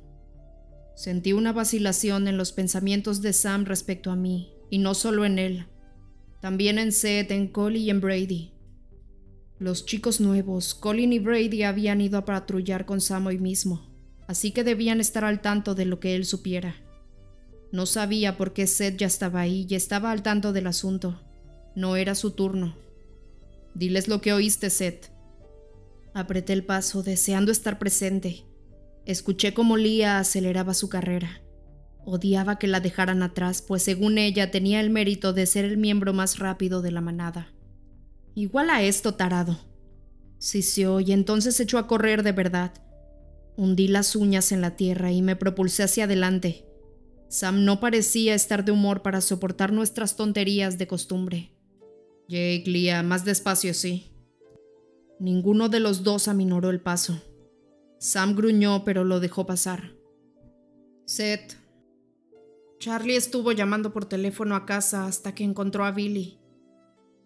Sentí 0.94 1.32
una 1.32 1.52
vacilación 1.52 2.28
en 2.28 2.36
los 2.36 2.52
pensamientos 2.52 3.22
de 3.22 3.32
Sam 3.32 3.64
respecto 3.64 4.10
a 4.10 4.16
mí, 4.16 4.52
y 4.70 4.78
no 4.78 4.94
solo 4.94 5.24
en 5.24 5.38
él, 5.38 5.66
también 6.40 6.78
en 6.78 6.92
Seth, 6.92 7.30
en 7.30 7.48
Colin 7.48 7.82
y 7.82 7.90
en 7.90 8.00
Brady. 8.00 8.52
Los 9.58 9.86
chicos 9.86 10.20
nuevos, 10.20 10.74
Colin 10.74 11.12
y 11.12 11.18
Brady, 11.18 11.62
habían 11.62 12.00
ido 12.00 12.18
a 12.18 12.24
patrullar 12.24 12.84
con 12.86 13.00
Sam 13.00 13.26
hoy 13.26 13.38
mismo, 13.38 13.90
así 14.28 14.50
que 14.52 14.64
debían 14.64 15.00
estar 15.00 15.24
al 15.24 15.40
tanto 15.40 15.74
de 15.74 15.84
lo 15.84 16.00
que 16.00 16.14
él 16.14 16.24
supiera. 16.24 16.83
No 17.74 17.86
sabía 17.86 18.36
por 18.36 18.52
qué 18.52 18.68
Seth 18.68 18.98
ya 18.98 19.08
estaba 19.08 19.40
ahí 19.40 19.66
y 19.68 19.74
estaba 19.74 20.12
al 20.12 20.22
tanto 20.22 20.52
del 20.52 20.68
asunto. 20.68 21.20
No 21.74 21.96
era 21.96 22.14
su 22.14 22.30
turno. 22.30 22.76
Diles 23.74 24.06
lo 24.06 24.20
que 24.20 24.32
oíste, 24.32 24.70
Seth. 24.70 25.10
Apreté 26.14 26.52
el 26.52 26.64
paso, 26.64 27.02
deseando 27.02 27.50
estar 27.50 27.80
presente. 27.80 28.44
Escuché 29.06 29.54
cómo 29.54 29.76
Lia 29.76 30.20
aceleraba 30.20 30.72
su 30.72 30.88
carrera. 30.88 31.42
Odiaba 32.04 32.60
que 32.60 32.68
la 32.68 32.78
dejaran 32.78 33.24
atrás, 33.24 33.60
pues 33.60 33.82
según 33.82 34.18
ella 34.18 34.52
tenía 34.52 34.78
el 34.78 34.90
mérito 34.90 35.32
de 35.32 35.44
ser 35.44 35.64
el 35.64 35.76
miembro 35.76 36.12
más 36.12 36.38
rápido 36.38 36.80
de 36.80 36.92
la 36.92 37.00
manada. 37.00 37.52
Igual 38.36 38.70
a 38.70 38.82
esto, 38.82 39.14
tarado. 39.14 39.58
Siseó 40.38 41.00
y 41.00 41.10
entonces 41.10 41.58
echó 41.58 41.78
a 41.78 41.88
correr 41.88 42.22
de 42.22 42.30
verdad. 42.30 42.72
Hundí 43.56 43.88
las 43.88 44.14
uñas 44.14 44.52
en 44.52 44.60
la 44.60 44.76
tierra 44.76 45.10
y 45.10 45.22
me 45.22 45.34
propulsé 45.34 45.82
hacia 45.82 46.04
adelante. 46.04 46.63
Sam 47.34 47.64
no 47.64 47.80
parecía 47.80 48.32
estar 48.36 48.64
de 48.64 48.70
humor 48.70 49.02
para 49.02 49.20
soportar 49.20 49.72
nuestras 49.72 50.14
tonterías 50.14 50.78
de 50.78 50.86
costumbre. 50.86 51.50
Jake, 52.28 52.62
Lia, 52.66 53.02
más 53.02 53.24
despacio, 53.24 53.74
sí. 53.74 54.12
Ninguno 55.18 55.68
de 55.68 55.80
los 55.80 56.04
dos 56.04 56.28
aminoró 56.28 56.70
el 56.70 56.80
paso. 56.80 57.20
Sam 57.98 58.36
gruñó, 58.36 58.84
pero 58.84 59.02
lo 59.02 59.18
dejó 59.18 59.46
pasar. 59.46 59.96
Seth. 61.06 61.56
Charlie 62.78 63.16
estuvo 63.16 63.50
llamando 63.50 63.92
por 63.92 64.04
teléfono 64.04 64.54
a 64.54 64.64
casa 64.64 65.04
hasta 65.04 65.34
que 65.34 65.42
encontró 65.42 65.84
a 65.84 65.90
Billy. 65.90 66.38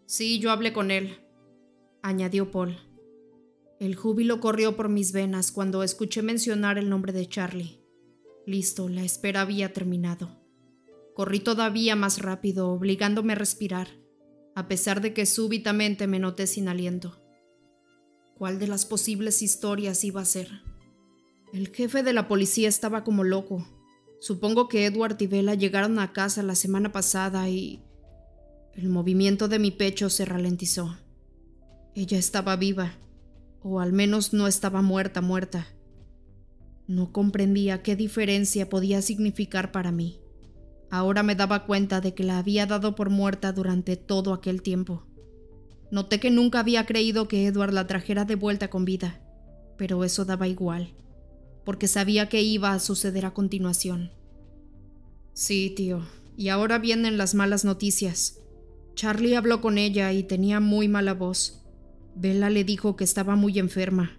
Sí, 0.06 0.38
yo 0.38 0.52
hablé 0.52 0.72
con 0.72 0.90
él, 0.90 1.18
añadió 2.02 2.50
Paul. 2.50 2.78
El 3.78 3.94
júbilo 3.94 4.40
corrió 4.40 4.74
por 4.74 4.88
mis 4.88 5.12
venas 5.12 5.52
cuando 5.52 5.82
escuché 5.82 6.22
mencionar 6.22 6.78
el 6.78 6.88
nombre 6.88 7.12
de 7.12 7.28
Charlie. 7.28 7.88
Listo, 8.48 8.88
la 8.88 9.02
espera 9.02 9.42
había 9.42 9.74
terminado. 9.74 10.30
Corrí 11.14 11.38
todavía 11.38 11.96
más 11.96 12.18
rápido, 12.18 12.70
obligándome 12.70 13.34
a 13.34 13.37
respirar, 13.37 13.88
a 14.54 14.68
pesar 14.68 15.02
de 15.02 15.12
que 15.12 15.26
súbitamente 15.26 16.06
me 16.06 16.18
noté 16.18 16.46
sin 16.46 16.66
aliento. 16.66 17.22
¿Cuál 18.38 18.58
de 18.58 18.66
las 18.66 18.87
posibles 18.87 19.42
historias 19.42 20.02
iba 20.02 20.22
a 20.22 20.24
ser? 20.24 20.48
El 21.52 21.68
jefe 21.68 22.02
de 22.02 22.14
la 22.14 22.26
policía 22.26 22.70
estaba 22.70 23.04
como 23.04 23.22
loco. 23.22 23.68
Supongo 24.18 24.66
que 24.66 24.87
Edward 24.87 25.18
y 25.20 25.26
Bella 25.26 25.52
llegaron 25.52 25.98
a 25.98 26.14
casa 26.14 26.42
la 26.42 26.54
semana 26.54 26.90
pasada 26.90 27.50
y... 27.50 27.84
El 28.72 28.88
movimiento 28.88 29.48
de 29.48 29.58
mi 29.58 29.72
pecho 29.72 30.08
se 30.08 30.24
ralentizó. 30.24 30.96
Ella 31.94 32.16
estaba 32.16 32.56
viva, 32.56 32.94
o 33.61 33.80
al 33.80 33.92
menos 33.92 34.32
no 34.32 34.46
estaba 34.46 34.80
muerta, 34.80 35.20
muerta. 35.20 35.66
No 36.88 37.12
comprendía 37.12 37.83
qué 37.83 37.96
diferencia 37.96 38.70
podía 38.70 39.03
significar 39.03 39.72
para 39.72 39.92
mí. 39.92 40.22
Ahora 40.90 41.22
me 41.22 41.35
daba 41.35 41.66
cuenta 41.66 42.01
de 42.01 42.14
que 42.14 42.24
la 42.24 42.38
había 42.38 42.64
dado 42.64 42.94
por 42.94 43.11
muerta 43.11 43.53
durante 43.53 43.96
todo 43.96 44.33
aquel 44.33 44.62
tiempo. 44.62 45.05
Noté 45.90 46.18
que 46.18 46.31
nunca 46.31 46.61
había 46.61 46.87
creído 46.87 47.29
que 47.29 47.46
Edward 47.46 47.74
la 47.74 47.87
trajera 47.87 48.24
de 48.24 48.37
vuelta 48.37 48.70
con 48.70 48.87
vida, 48.87 49.20
pero 49.77 50.03
eso 50.03 50.24
daba 50.24 50.48
igual, 50.48 50.94
porque 51.66 51.88
sabía 51.88 52.31
que 52.31 52.40
iba 52.40 52.72
a 52.72 52.79
suceder 52.79 53.27
a 53.27 53.35
continuación. 53.35 54.11
Sí, 55.35 55.74
tío, 55.77 56.07
y 56.38 56.48
ahora 56.48 56.79
vienen 56.79 57.18
las 57.18 57.35
malas 57.35 57.66
noticias. 57.66 58.40
Charlie 58.94 59.37
habló 59.37 59.61
con 59.61 59.77
ella 59.77 60.11
y 60.14 60.22
tenía 60.22 60.59
muy 60.59 60.88
mala 60.88 61.12
voz. 61.12 61.66
Bella 62.14 62.48
le 62.48 62.64
dijo 62.64 62.96
que 62.96 63.05
estaba 63.05 63.37
muy 63.37 63.59
enferma 63.59 64.17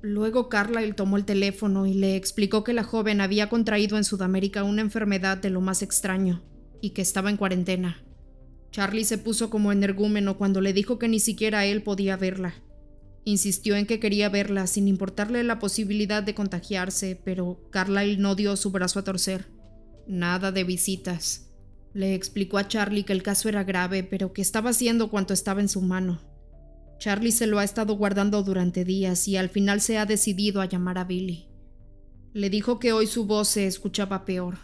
Luego 0.00 0.48
Carlyle 0.48 0.94
tomó 0.94 1.16
el 1.16 1.24
teléfono 1.24 1.86
y 1.86 1.94
le 1.94 2.14
explicó 2.14 2.62
que 2.62 2.72
la 2.72 2.84
joven 2.84 3.20
había 3.20 3.48
contraído 3.48 3.96
en 3.96 4.04
Sudamérica 4.04 4.62
una 4.62 4.82
enfermedad 4.82 5.38
de 5.38 5.50
lo 5.50 5.60
más 5.60 5.82
extraño 5.82 6.42
y 6.80 6.90
que 6.90 7.02
estaba 7.02 7.30
en 7.30 7.36
cuarentena. 7.36 8.04
Charlie 8.70 9.04
se 9.04 9.18
puso 9.18 9.50
como 9.50 9.72
energúmeno 9.72 10.38
cuando 10.38 10.60
le 10.60 10.72
dijo 10.72 10.98
que 10.98 11.08
ni 11.08 11.18
siquiera 11.18 11.64
él 11.64 11.82
podía 11.82 12.16
verla. 12.16 12.54
Insistió 13.24 13.76
en 13.76 13.86
que 13.86 13.98
quería 13.98 14.28
verla 14.28 14.66
sin 14.66 14.86
importarle 14.86 15.42
la 15.42 15.58
posibilidad 15.58 16.22
de 16.22 16.34
contagiarse, 16.34 17.20
pero 17.24 17.68
Carlyle 17.70 18.20
no 18.20 18.34
dio 18.34 18.56
su 18.56 18.70
brazo 18.70 19.00
a 19.00 19.04
torcer. 19.04 19.46
Nada 20.06 20.52
de 20.52 20.64
visitas. 20.64 21.50
Le 21.92 22.14
explicó 22.14 22.58
a 22.58 22.68
Charlie 22.68 23.04
que 23.04 23.12
el 23.12 23.22
caso 23.22 23.48
era 23.48 23.64
grave, 23.64 24.04
pero 24.04 24.32
que 24.32 24.42
estaba 24.42 24.70
haciendo 24.70 25.10
cuanto 25.10 25.34
estaba 25.34 25.60
en 25.60 25.68
su 25.68 25.82
mano. 25.82 26.20
Charlie 26.98 27.32
se 27.32 27.46
lo 27.46 27.58
ha 27.58 27.64
estado 27.64 27.94
guardando 27.96 28.42
durante 28.42 28.84
días 28.84 29.28
y 29.28 29.36
al 29.36 29.48
final 29.48 29.80
se 29.80 29.98
ha 29.98 30.06
decidido 30.06 30.60
a 30.60 30.66
llamar 30.66 30.98
a 30.98 31.04
Billy. 31.04 31.48
Le 32.32 32.50
dijo 32.50 32.78
que 32.78 32.92
hoy 32.92 33.06
su 33.06 33.24
voz 33.24 33.48
se 33.48 33.66
escuchaba 33.66 34.24
peor. 34.24 34.58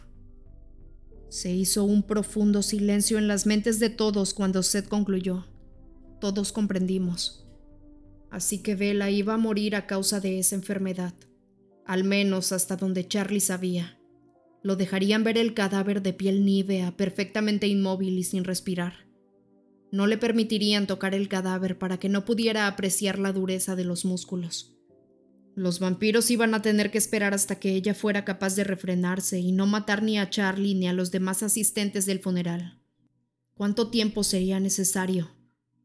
Se 1.29 1.53
hizo 1.53 1.85
un 1.85 2.03
profundo 2.03 2.63
silencio 2.63 3.19
en 3.19 3.29
las 3.29 3.47
mentes 3.47 3.81
de 3.81 3.91
todos 3.91 4.35
cuando 4.35 4.63
Seth 4.63 4.89
concluyó. 4.89 5.47
Todos 6.21 6.53
comprendimos. 6.53 7.47
Así 8.31 8.63
que 8.63 8.75
Bella 8.75 9.11
iba 9.11 9.35
a 9.35 9.39
morir 9.39 9.77
a 9.77 9.87
causa 9.87 10.21
de 10.21 10.39
esa 10.41 10.57
enfermedad, 10.57 11.15
al 11.87 12.03
menos 12.03 12.51
hasta 12.53 12.77
donde 12.77 13.07
Charlie 13.07 13.41
sabía. 13.41 13.99
Lo 14.63 14.77
dejarían 14.77 15.23
ver 15.23 15.39
el 15.39 15.55
cadáver 15.55 16.03
de 16.03 16.13
piel 16.13 16.45
nívea, 16.45 16.97
perfectamente 16.97 17.69
inmóvil 17.69 18.19
y 18.19 18.25
sin 18.25 18.45
respirar. 18.45 19.04
No 19.91 20.07
le 20.07 20.19
permitirían 20.19 20.87
tocar 20.87 21.15
el 21.15 21.29
cadáver 21.29 21.79
para 21.79 21.99
que 21.99 22.09
no 22.09 22.25
pudiera 22.25 22.67
apreciar 22.67 23.19
la 23.19 23.33
dureza 23.33 23.77
de 23.77 23.85
los 23.85 24.05
músculos. 24.05 24.75
Los 25.55 25.79
vampiros 25.79 26.31
iban 26.31 26.53
a 26.55 26.63
tener 26.63 26.91
que 26.91 26.99
esperar 26.99 27.33
hasta 27.33 27.61
que 27.61 27.75
ella 27.75 27.95
fuera 27.95 28.25
capaz 28.25 28.57
de 28.57 28.65
refrenarse 28.65 29.39
y 29.39 29.53
no 29.53 29.67
matar 29.67 30.03
ni 30.03 30.19
a 30.19 30.29
Charlie 30.29 30.75
ni 30.75 30.89
a 30.89 30.93
los 30.93 31.13
demás 31.13 31.45
asistentes 31.45 32.07
del 32.07 32.19
funeral. 32.19 32.81
¿Cuánto 33.55 33.89
tiempo 33.89 34.25
sería 34.25 34.59
necesario? 34.59 35.31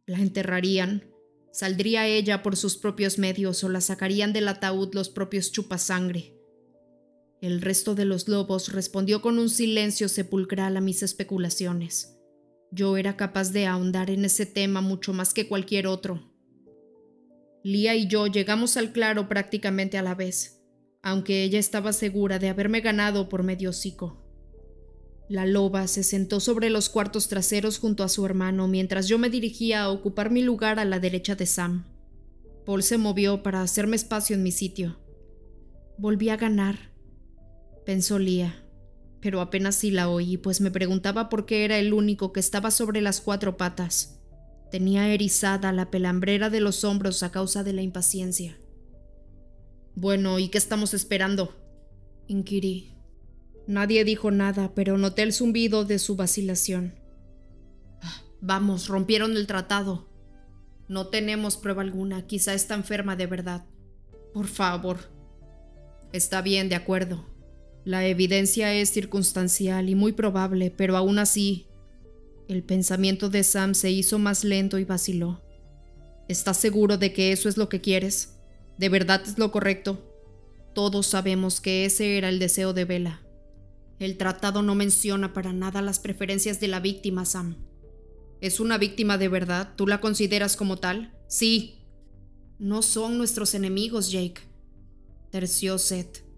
¿La 0.08 0.18
enterrarían? 0.20 1.04
Saldría 1.52 2.08
ella 2.08 2.42
por 2.42 2.56
sus 2.56 2.78
propios 2.78 3.20
medios 3.20 3.64
o 3.64 3.70
la 3.70 3.82
sacarían 3.82 4.34
del 4.34 4.48
ataúd 4.48 4.94
los 4.96 5.10
propios 5.10 5.52
chupasangre. 5.52 6.36
El 7.42 7.62
resto 7.62 7.94
de 7.94 8.06
los 8.06 8.28
lobos 8.28 8.74
respondió 8.74 9.22
con 9.22 9.38
un 9.38 9.50
silencio 9.50 10.10
sepulcral 10.10 10.78
a 10.78 10.82
mis 10.82 11.04
especulaciones. 11.04 12.19
Yo 12.72 12.98
era 12.98 13.18
capaz 13.18 13.52
de 13.52 13.66
ahondar 13.66 14.10
en 14.10 14.26
ese 14.26 14.46
tema 14.46 14.82
mucho 14.82 15.14
más 15.14 15.34
que 15.34 15.48
cualquier 15.48 15.88
otro. 15.88 16.32
Lía 17.64 17.96
y 17.96 18.08
yo 18.08 18.28
llegamos 18.28 18.78
al 18.78 18.92
claro 18.92 19.28
prácticamente 19.28 19.98
a 19.98 20.02
la 20.02 20.16
vez, 20.16 20.62
aunque 21.02 21.44
ella 21.44 21.60
estaba 21.60 21.94
segura 21.94 22.40
de 22.40 22.50
haberme 22.50 22.82
ganado 22.82 23.28
por 23.28 23.44
medio 23.44 23.72
hocico. 23.72 24.24
La 25.30 25.46
loba 25.46 25.88
se 25.88 26.04
sentó 26.04 26.40
sobre 26.40 26.70
los 26.70 26.90
cuartos 26.90 27.28
traseros 27.28 27.78
junto 27.78 28.04
a 28.04 28.10
su 28.10 28.26
hermano 28.26 28.68
mientras 28.68 29.08
yo 29.08 29.20
me 29.20 29.30
dirigía 29.30 29.84
a 29.84 29.90
ocupar 29.90 30.32
mi 30.32 30.42
lugar 30.42 30.80
a 30.80 30.86
la 30.86 31.00
derecha 31.00 31.36
de 31.36 31.46
Sam. 31.46 31.86
Paul 32.66 32.82
se 32.82 32.98
movió 32.98 33.44
para 33.44 33.62
hacerme 33.62 33.96
espacio 33.96 34.36
en 34.36 34.44
mi 34.44 34.52
sitio. 34.52 35.00
Volví 35.98 36.30
a 36.30 36.38
ganar, 36.38 36.94
pensó 37.86 38.20
Lía, 38.20 38.64
pero 39.22 39.42
apenas 39.42 39.76
sí 39.76 39.92
la 39.92 40.10
oí, 40.10 40.38
pues 40.38 40.62
me 40.62 40.72
preguntaba 40.72 41.30
por 41.30 41.46
qué 41.46 41.66
era 41.66 41.78
el 41.78 41.94
único 41.94 42.32
que 42.32 42.40
estaba 42.40 42.72
sobre 42.72 43.02
las 43.02 43.22
cuatro 43.22 43.58
patas. 43.58 44.20
Tenía 44.72 45.08
erizada 45.14 45.72
la 45.72 45.90
pelambrera 45.90 46.50
de 46.50 46.62
los 46.62 46.84
hombros 46.84 47.24
a 47.24 47.32
causa 47.32 47.64
de 47.64 47.74
la 47.74 47.82
impaciencia. 47.82 48.58
Bueno, 49.96 50.40
¿y 50.40 50.50
qué 50.50 50.58
estamos 50.58 50.94
esperando? 50.94 51.56
inquirí. 52.28 52.94
Nadie 53.68 54.04
dijo 54.04 54.32
nada, 54.32 54.74
pero 54.74 54.98
noté 54.98 55.24
el 55.24 55.34
zumbido 55.34 55.84
de 55.84 56.00
su 56.00 56.16
vacilación. 56.16 56.94
Vamos, 58.42 58.88
rompieron 58.88 59.36
el 59.36 59.48
tratado. 59.48 60.08
No 60.88 61.08
tenemos 61.08 61.58
prueba 61.58 61.82
alguna, 61.82 62.26
quizá 62.26 62.54
está 62.54 62.76
enferma 62.76 63.16
de 63.16 63.28
verdad. 63.28 63.66
Por 64.34 64.48
favor. 64.48 64.98
Está 66.14 66.42
bien, 66.42 66.70
de 66.70 66.76
acuerdo. 66.76 67.29
La 67.90 68.06
evidencia 68.06 68.72
es 68.72 68.92
circunstancial 68.92 69.90
y 69.90 69.96
muy 69.96 70.12
probable, 70.12 70.70
pero 70.70 70.96
aún 70.96 71.18
así... 71.18 71.66
El 72.48 72.62
pensamiento 72.62 73.32
de 73.32 73.44
Sam 73.44 73.74
se 73.74 73.90
hizo 73.90 74.20
más 74.20 74.44
lento 74.44 74.78
y 74.78 74.86
vaciló. 74.86 75.42
¿Estás 76.28 76.58
seguro 76.58 77.00
de 77.00 77.14
que 77.14 77.32
eso 77.32 77.50
es 77.50 77.58
lo 77.58 77.68
que 77.68 77.82
quieres? 77.82 78.38
¿De 78.78 78.90
verdad 78.90 79.24
es 79.26 79.40
lo 79.40 79.52
correcto? 79.52 80.08
Todos 80.76 81.08
sabemos 81.08 81.62
que 81.62 81.86
ese 81.86 82.20
era 82.20 82.30
el 82.30 82.38
deseo 82.38 82.74
de 82.74 82.86
Vela. 82.86 83.24
El 83.98 84.18
tratado 84.18 84.62
no 84.62 84.76
menciona 84.76 85.34
para 85.34 85.52
nada 85.52 85.82
las 85.82 85.98
preferencias 85.98 86.60
de 86.60 86.68
la 86.68 86.80
víctima, 86.80 87.26
Sam. 87.26 87.56
¿Es 88.40 88.60
una 88.60 88.78
víctima 88.78 89.18
de 89.18 89.30
verdad? 89.30 89.74
¿Tú 89.76 89.88
la 89.88 90.00
consideras 90.00 90.56
como 90.56 90.78
tal? 90.78 91.18
Sí. 91.28 91.80
No 92.60 92.84
son 92.84 93.18
nuestros 93.18 93.56
enemigos, 93.56 94.12
Jake. 94.12 94.42
Terció 95.32 95.80
Seth. 95.80 96.29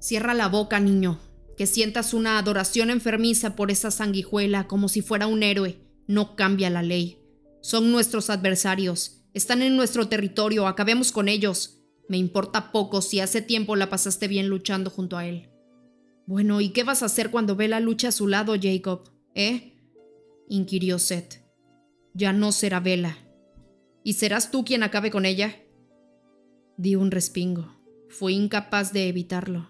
Cierra 0.00 0.34
la 0.34 0.48
boca, 0.48 0.80
niño. 0.80 1.20
Que 1.56 1.66
sientas 1.66 2.14
una 2.14 2.38
adoración 2.38 2.90
enfermiza 2.90 3.54
por 3.54 3.70
esa 3.70 3.90
sanguijuela 3.90 4.66
como 4.66 4.88
si 4.88 5.02
fuera 5.02 5.26
un 5.26 5.42
héroe. 5.42 5.78
No 6.06 6.34
cambia 6.34 6.70
la 6.70 6.82
ley. 6.82 7.22
Son 7.60 7.92
nuestros 7.92 8.30
adversarios. 8.30 9.22
Están 9.34 9.60
en 9.60 9.76
nuestro 9.76 10.08
territorio. 10.08 10.66
Acabemos 10.66 11.12
con 11.12 11.28
ellos. 11.28 11.82
Me 12.08 12.16
importa 12.16 12.72
poco 12.72 13.02
si 13.02 13.20
hace 13.20 13.42
tiempo 13.42 13.76
la 13.76 13.90
pasaste 13.90 14.26
bien 14.26 14.48
luchando 14.48 14.90
junto 14.90 15.18
a 15.18 15.26
él. 15.26 15.50
Bueno, 16.26 16.60
¿y 16.60 16.70
qué 16.70 16.82
vas 16.82 17.02
a 17.02 17.06
hacer 17.06 17.30
cuando 17.30 17.54
ve 17.54 17.68
la 17.68 17.78
lucha 17.78 18.08
a 18.08 18.12
su 18.12 18.26
lado, 18.26 18.54
Jacob? 18.60 19.10
¿Eh? 19.34 19.76
inquirió 20.48 20.98
Seth. 20.98 21.44
Ya 22.14 22.32
no 22.32 22.52
será 22.52 22.80
Vela. 22.80 23.18
¿Y 24.02 24.14
serás 24.14 24.50
tú 24.50 24.64
quien 24.64 24.82
acabe 24.82 25.10
con 25.10 25.26
ella? 25.26 25.56
Di 26.76 26.96
un 26.96 27.10
respingo. 27.10 27.76
Fui 28.08 28.34
incapaz 28.34 28.92
de 28.92 29.08
evitarlo. 29.08 29.69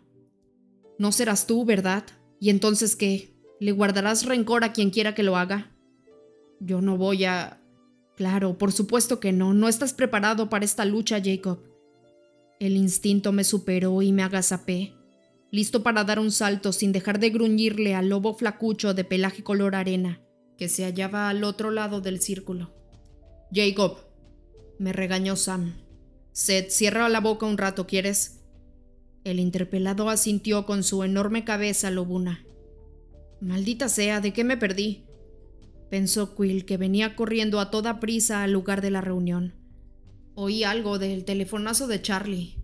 No 1.01 1.11
serás 1.11 1.47
tú, 1.47 1.65
¿verdad? 1.65 2.05
¿Y 2.39 2.51
entonces 2.51 2.95
qué? 2.95 3.35
¿Le 3.59 3.73
guardarás 3.73 4.27
rencor 4.27 4.63
a 4.63 4.73
quien 4.73 4.91
quiera 4.91 5.15
que 5.15 5.23
lo 5.23 5.37
haga? 5.37 5.73
Yo 6.61 6.81
no 6.81 6.97
voy 6.97 7.25
a... 7.25 7.61
Claro, 8.17 8.59
por 8.59 8.71
supuesto 8.71 9.19
que 9.19 9.33
no. 9.33 9.55
No 9.55 9.69
estás 9.69 9.95
preparado 9.95 10.49
para 10.51 10.65
esta 10.65 10.85
lucha, 10.85 11.21
Jacob. 11.25 11.61
El 12.61 12.77
instinto 12.77 13.33
me 13.33 13.45
superó 13.45 14.03
y 14.03 14.13
me 14.13 14.23
agazapé 14.23 14.95
listo 15.51 15.83
para 15.83 16.05
dar 16.05 16.19
un 16.19 16.31
salto 16.31 16.73
sin 16.73 16.93
dejar 16.93 17.19
de 17.19 17.31
gruñirle 17.31 17.95
al 17.95 18.09
lobo 18.09 18.35
flacucho 18.35 18.95
de 18.95 19.05
pelaje 19.05 19.43
color 19.43 19.75
arena, 19.75 20.21
que 20.57 20.69
se 20.69 20.85
hallaba 20.85 21.29
al 21.29 21.45
otro 21.45 21.71
lado 21.71 22.01
del 22.01 22.21
círculo. 22.21 22.73
Jacob, 23.53 23.99
me 24.79 24.93
regañó 24.93 25.37
Sam. 25.37 25.75
Seth, 26.33 26.71
cierra 26.71 27.09
la 27.09 27.21
boca 27.21 27.47
un 27.47 27.59
rato, 27.59 27.87
¿quieres? 27.87 28.40
El 29.25 29.41
interpelado 29.41 30.09
asintió 30.09 30.67
con 30.67 30.83
su 30.83 31.03
enorme 31.03 31.45
cabeza 31.45 31.91
lobuna. 31.91 32.45
Maldita 33.41 33.89
sea, 33.89 34.21
¿de 34.21 34.33
qué 34.33 34.45
me 34.45 34.57
perdí? 34.57 35.05
pensó 35.91 36.37
Quill, 36.37 36.65
que 36.65 36.77
venía 36.77 37.17
corriendo 37.17 37.59
a 37.59 37.71
toda 37.71 37.99
prisa 37.99 38.43
al 38.43 38.53
lugar 38.53 38.81
de 38.81 38.91
la 38.91 39.01
reunión. 39.01 39.55
Oí 40.35 40.63
algo 40.63 40.99
del 40.99 41.25
telefonazo 41.25 41.87
de 41.89 42.01
Charlie. 42.01 42.57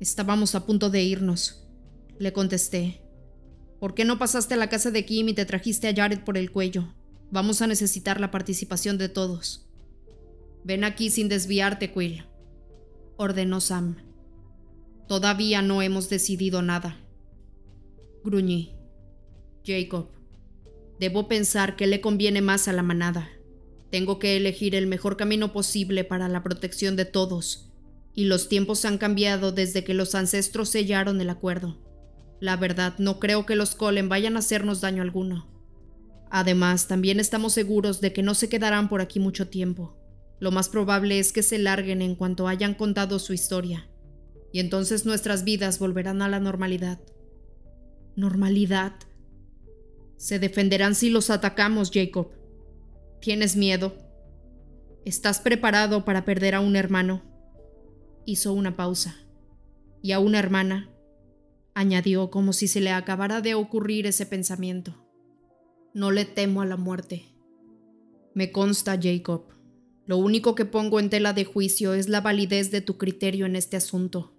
Estábamos 0.00 0.54
a 0.54 0.66
punto 0.66 0.90
de 0.90 1.02
irnos 1.02 1.62
le 2.22 2.32
contesté. 2.32 3.00
¿Por 3.80 3.94
qué 3.94 4.04
no 4.04 4.16
pasaste 4.16 4.54
a 4.54 4.56
la 4.56 4.68
casa 4.68 4.92
de 4.92 5.04
Kim 5.04 5.28
y 5.28 5.34
te 5.34 5.44
trajiste 5.44 5.88
a 5.88 5.94
Jared 5.94 6.20
por 6.20 6.38
el 6.38 6.52
cuello? 6.52 6.94
Vamos 7.32 7.62
a 7.62 7.66
necesitar 7.66 8.20
la 8.20 8.30
participación 8.30 8.96
de 8.96 9.08
todos. 9.08 9.66
Ven 10.62 10.84
aquí 10.84 11.10
sin 11.10 11.28
desviarte, 11.28 11.92
Quill, 11.92 12.24
ordenó 13.16 13.60
Sam. 13.60 13.96
Todavía 15.12 15.60
no 15.60 15.82
hemos 15.82 16.08
decidido 16.08 16.62
nada. 16.62 16.96
Gruñí. 18.24 18.74
Jacob, 19.62 20.08
debo 20.98 21.28
pensar 21.28 21.76
que 21.76 21.86
le 21.86 22.00
conviene 22.00 22.40
más 22.40 22.66
a 22.66 22.72
la 22.72 22.82
manada. 22.82 23.28
Tengo 23.90 24.18
que 24.18 24.38
elegir 24.38 24.74
el 24.74 24.86
mejor 24.86 25.18
camino 25.18 25.52
posible 25.52 26.04
para 26.04 26.30
la 26.30 26.42
protección 26.42 26.96
de 26.96 27.04
todos, 27.04 27.70
y 28.14 28.24
los 28.24 28.48
tiempos 28.48 28.86
han 28.86 28.96
cambiado 28.96 29.52
desde 29.52 29.84
que 29.84 29.92
los 29.92 30.14
ancestros 30.14 30.70
sellaron 30.70 31.20
el 31.20 31.28
acuerdo. 31.28 31.76
La 32.40 32.56
verdad, 32.56 32.94
no 32.96 33.20
creo 33.20 33.44
que 33.44 33.54
los 33.54 33.74
Colen 33.74 34.08
vayan 34.08 34.36
a 34.36 34.38
hacernos 34.38 34.80
daño 34.80 35.02
alguno. 35.02 35.46
Además, 36.30 36.88
también 36.88 37.20
estamos 37.20 37.52
seguros 37.52 38.00
de 38.00 38.14
que 38.14 38.22
no 38.22 38.32
se 38.32 38.48
quedarán 38.48 38.88
por 38.88 39.02
aquí 39.02 39.20
mucho 39.20 39.48
tiempo. 39.48 39.94
Lo 40.40 40.52
más 40.52 40.70
probable 40.70 41.18
es 41.18 41.34
que 41.34 41.42
se 41.42 41.58
larguen 41.58 42.00
en 42.00 42.14
cuanto 42.14 42.48
hayan 42.48 42.72
contado 42.72 43.18
su 43.18 43.34
historia. 43.34 43.91
Y 44.52 44.60
entonces 44.60 45.06
nuestras 45.06 45.44
vidas 45.44 45.78
volverán 45.78 46.22
a 46.22 46.28
la 46.28 46.38
normalidad. 46.38 47.00
¿Normalidad? 48.14 48.92
Se 50.16 50.38
defenderán 50.38 50.94
si 50.94 51.10
los 51.10 51.30
atacamos, 51.30 51.90
Jacob. 51.92 52.28
¿Tienes 53.20 53.56
miedo? 53.56 53.94
¿Estás 55.04 55.40
preparado 55.40 56.04
para 56.04 56.24
perder 56.24 56.54
a 56.54 56.60
un 56.60 56.76
hermano? 56.76 57.22
Hizo 58.26 58.52
una 58.52 58.76
pausa. 58.76 59.16
¿Y 60.02 60.12
a 60.12 60.18
una 60.18 60.38
hermana? 60.38 60.90
añadió 61.74 62.30
como 62.30 62.52
si 62.52 62.68
se 62.68 62.80
le 62.80 62.90
acabara 62.90 63.40
de 63.40 63.54
ocurrir 63.54 64.06
ese 64.06 64.26
pensamiento. 64.26 64.94
No 65.94 66.10
le 66.10 66.24
temo 66.24 66.60
a 66.62 66.66
la 66.66 66.76
muerte. 66.76 67.24
Me 68.34 68.52
consta, 68.52 68.98
Jacob. 69.00 69.46
Lo 70.06 70.18
único 70.18 70.54
que 70.54 70.64
pongo 70.64 71.00
en 71.00 71.10
tela 71.10 71.32
de 71.32 71.44
juicio 71.44 71.94
es 71.94 72.08
la 72.08 72.20
validez 72.20 72.70
de 72.70 72.80
tu 72.80 72.98
criterio 72.98 73.46
en 73.46 73.56
este 73.56 73.76
asunto. 73.76 74.34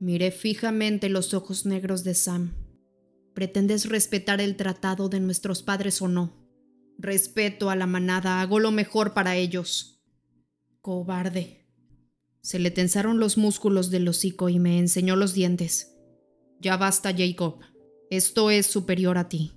Miré 0.00 0.30
fijamente 0.30 1.10
los 1.10 1.34
ojos 1.34 1.66
negros 1.66 2.04
de 2.04 2.14
Sam. 2.14 2.54
¿Pretendes 3.34 3.86
respetar 3.86 4.40
el 4.40 4.56
tratado 4.56 5.10
de 5.10 5.20
nuestros 5.20 5.62
padres 5.62 6.00
o 6.00 6.08
no? 6.08 6.32
Respeto 6.96 7.68
a 7.68 7.76
la 7.76 7.86
manada, 7.86 8.40
hago 8.40 8.60
lo 8.60 8.70
mejor 8.70 9.12
para 9.12 9.36
ellos. 9.36 10.02
Cobarde. 10.80 11.66
Se 12.40 12.58
le 12.58 12.70
tensaron 12.70 13.20
los 13.20 13.36
músculos 13.36 13.90
del 13.90 14.08
hocico 14.08 14.48
y 14.48 14.58
me 14.58 14.78
enseñó 14.78 15.16
los 15.16 15.34
dientes. 15.34 15.94
Ya 16.60 16.78
basta, 16.78 17.14
Jacob. 17.14 17.58
Esto 18.08 18.50
es 18.50 18.64
superior 18.64 19.18
a 19.18 19.28
ti. 19.28 19.52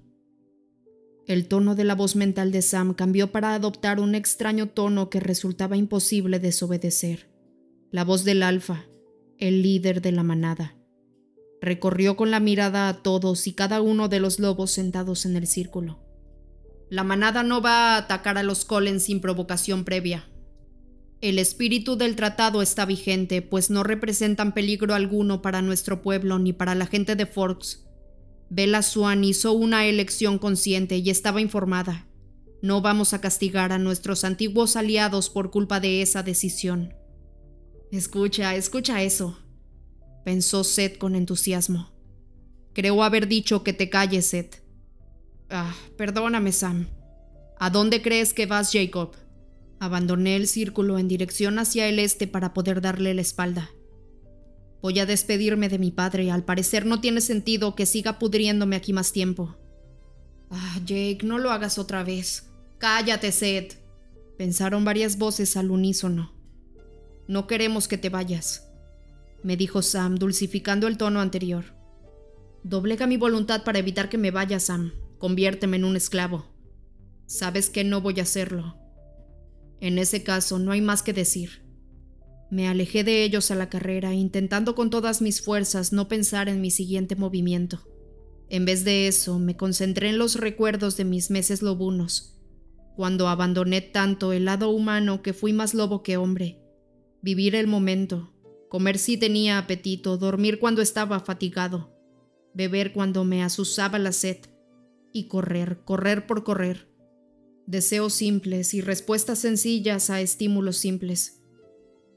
El 1.26 1.48
tono 1.48 1.74
de 1.76 1.86
la 1.86 1.96
voz 1.96 2.18
mental 2.18 2.52
de 2.52 2.62
Sam 2.62 2.94
cambió 2.94 3.32
para 3.32 3.54
adoptar 3.54 4.02
un 4.02 4.14
extraño 4.14 4.68
tono 4.68 5.10
que 5.10 5.22
resultaba 5.22 5.78
imposible 5.78 6.40
desobedecer. 6.40 7.30
La 7.92 8.04
voz 8.04 8.26
del 8.26 8.44
alfa, 8.44 8.88
el 9.48 9.62
líder 9.62 10.02
de 10.02 10.14
la 10.14 10.24
manada. 10.24 10.76
Recorrió 11.62 12.16
con 12.16 12.32
la 12.32 12.40
mirada 12.40 12.88
a 12.88 13.04
todos 13.04 13.46
y 13.46 13.54
cada 13.54 13.82
uno 13.82 14.08
de 14.08 14.22
los 14.22 14.40
lobos 14.40 14.72
sentados 14.72 15.26
en 15.26 15.36
el 15.36 15.48
círculo. 15.48 16.00
La 16.90 17.04
manada 17.04 17.44
no 17.44 17.62
va 17.62 17.96
a 17.96 17.98
atacar 17.98 18.38
a 18.38 18.44
los 18.44 18.64
Collins 18.64 19.04
sin 19.04 19.20
provocación 19.20 19.84
previa. 19.84 20.30
El 21.20 21.40
espíritu 21.40 21.98
del 21.98 22.16
tratado 22.16 22.62
está 22.62 22.86
vigente, 22.86 23.42
pues 23.42 23.70
no 23.70 23.84
representan 23.84 24.54
peligro 24.54 24.94
alguno 24.94 25.42
para 25.42 25.62
nuestro 25.62 26.02
pueblo 26.02 26.40
ni 26.40 26.54
para 26.54 26.74
la 26.74 26.86
gente 26.86 27.18
de 27.18 27.26
Forks. 27.26 27.86
Bella 28.50 28.82
Swan 28.82 29.26
hizo 29.26 29.52
una 29.52 29.88
elección 29.88 30.38
consciente 30.38 30.98
y 30.98 31.10
estaba 31.10 31.42
informada. 31.42 32.08
No 32.62 32.82
vamos 32.82 33.14
a 33.14 33.20
castigar 33.20 33.74
a 33.74 33.80
nuestros 33.80 34.24
antiguos 34.24 34.78
aliados 34.78 35.30
por 35.30 35.52
culpa 35.52 35.82
de 35.82 36.02
esa 36.02 36.24
decisión. 36.24 36.94
Escucha, 37.94 38.56
escucha 38.56 39.04
eso, 39.04 39.38
pensó 40.26 40.64
Seth 40.64 40.98
con 40.98 41.14
entusiasmo. 41.14 41.92
Creo 42.74 43.04
haber 43.04 43.28
dicho 43.28 43.64
que 43.64 43.72
te 43.72 43.92
calles, 43.92 44.26
Seth. 44.26 44.64
Ah, 45.52 45.76
perdóname, 45.96 46.54
Sam. 46.54 46.88
¿A 47.60 47.70
dónde 47.70 48.02
crees 48.02 48.34
que 48.34 48.48
vas, 48.48 48.72
Jacob? 48.74 49.12
Abandoné 49.80 50.38
el 50.38 50.48
círculo 50.48 50.98
en 50.98 51.08
dirección 51.08 51.60
hacia 51.60 51.88
el 51.88 52.00
este 52.00 52.26
para 52.26 52.56
poder 52.56 52.82
darle 52.82 53.14
la 53.14 53.22
espalda. 53.22 53.70
Voy 54.82 54.98
a 54.98 55.06
despedirme 55.06 55.70
de 55.70 55.78
mi 55.78 55.92
padre. 55.92 56.32
Al 56.32 56.44
parecer 56.44 56.88
no 56.88 57.00
tiene 57.00 57.22
sentido 57.22 57.76
que 57.76 57.86
siga 57.86 58.18
pudriéndome 58.18 58.76
aquí 58.76 58.92
más 58.92 59.12
tiempo. 59.12 59.56
Ah, 60.50 60.80
Jake, 60.84 61.20
no 61.22 61.38
lo 61.38 61.52
hagas 61.52 61.78
otra 61.78 62.04
vez. 62.04 62.50
Cállate, 62.80 63.32
Seth. 63.32 63.78
Pensaron 64.36 64.84
varias 64.84 65.20
voces 65.20 65.56
al 65.58 65.70
unísono. 65.70 66.33
No 67.28 67.48
queremos 67.48 67.88
que 67.88 67.98
te 67.98 68.10
vayas, 68.10 68.74
me 69.44 69.58
dijo 69.58 69.82
Sam, 69.82 70.16
dulcificando 70.16 70.88
el 70.88 70.98
tono 70.98 71.20
anterior. 71.20 71.66
Doblega 72.64 73.08
mi 73.08 73.18
voluntad 73.18 73.64
para 73.66 73.80
evitar 73.80 74.08
que 74.08 74.18
me 74.18 74.32
vaya, 74.32 74.60
Sam. 74.60 74.94
Conviérteme 75.18 75.76
en 75.78 75.84
un 75.84 75.98
esclavo. 75.98 76.46
Sabes 77.26 77.70
que 77.70 77.84
no 77.84 78.00
voy 78.00 78.20
a 78.20 78.24
hacerlo. 78.24 78.78
En 79.82 79.98
ese 79.98 80.24
caso, 80.24 80.60
no 80.60 80.72
hay 80.72 80.80
más 80.80 81.04
que 81.04 81.12
decir. 81.12 81.62
Me 82.50 82.70
alejé 82.70 83.04
de 83.04 83.24
ellos 83.24 83.52
a 83.52 83.56
la 83.56 83.70
carrera, 83.70 84.14
intentando 84.14 84.76
con 84.76 84.90
todas 84.90 85.22
mis 85.22 85.42
fuerzas 85.42 85.92
no 85.92 86.08
pensar 86.08 86.48
en 86.48 86.62
mi 86.62 86.72
siguiente 86.72 87.18
movimiento. 87.18 87.82
En 88.50 88.64
vez 88.64 88.86
de 88.86 89.08
eso, 89.08 89.40
me 89.40 89.58
concentré 89.58 90.10
en 90.10 90.18
los 90.18 90.36
recuerdos 90.36 90.96
de 90.96 91.04
mis 91.04 91.32
meses 91.32 91.62
lobunos, 91.62 92.40
cuando 92.96 93.28
abandoné 93.28 93.82
tanto 93.82 94.32
el 94.32 94.46
lado 94.46 94.70
humano 94.70 95.22
que 95.22 95.34
fui 95.34 95.52
más 95.52 95.74
lobo 95.74 96.02
que 96.02 96.16
hombre. 96.16 96.63
Vivir 97.24 97.56
el 97.56 97.68
momento, 97.68 98.34
comer 98.68 98.98
si 98.98 99.16
tenía 99.16 99.58
apetito, 99.58 100.18
dormir 100.18 100.60
cuando 100.60 100.82
estaba 100.82 101.22
fatigado, 101.22 101.96
beber 102.54 102.92
cuando 102.92 103.24
me 103.24 103.42
asusaba 103.42 103.98
la 103.98 104.12
sed, 104.12 104.40
y 105.14 105.30
correr, 105.30 105.80
correr 105.86 106.28
por 106.28 106.44
correr. 106.44 106.90
Deseos 107.66 108.14
simples 108.14 108.74
y 108.74 108.82
respuestas 108.82 109.40
sencillas 109.40 110.10
a 110.10 110.20
estímulos 110.20 110.76
simples. 110.76 111.42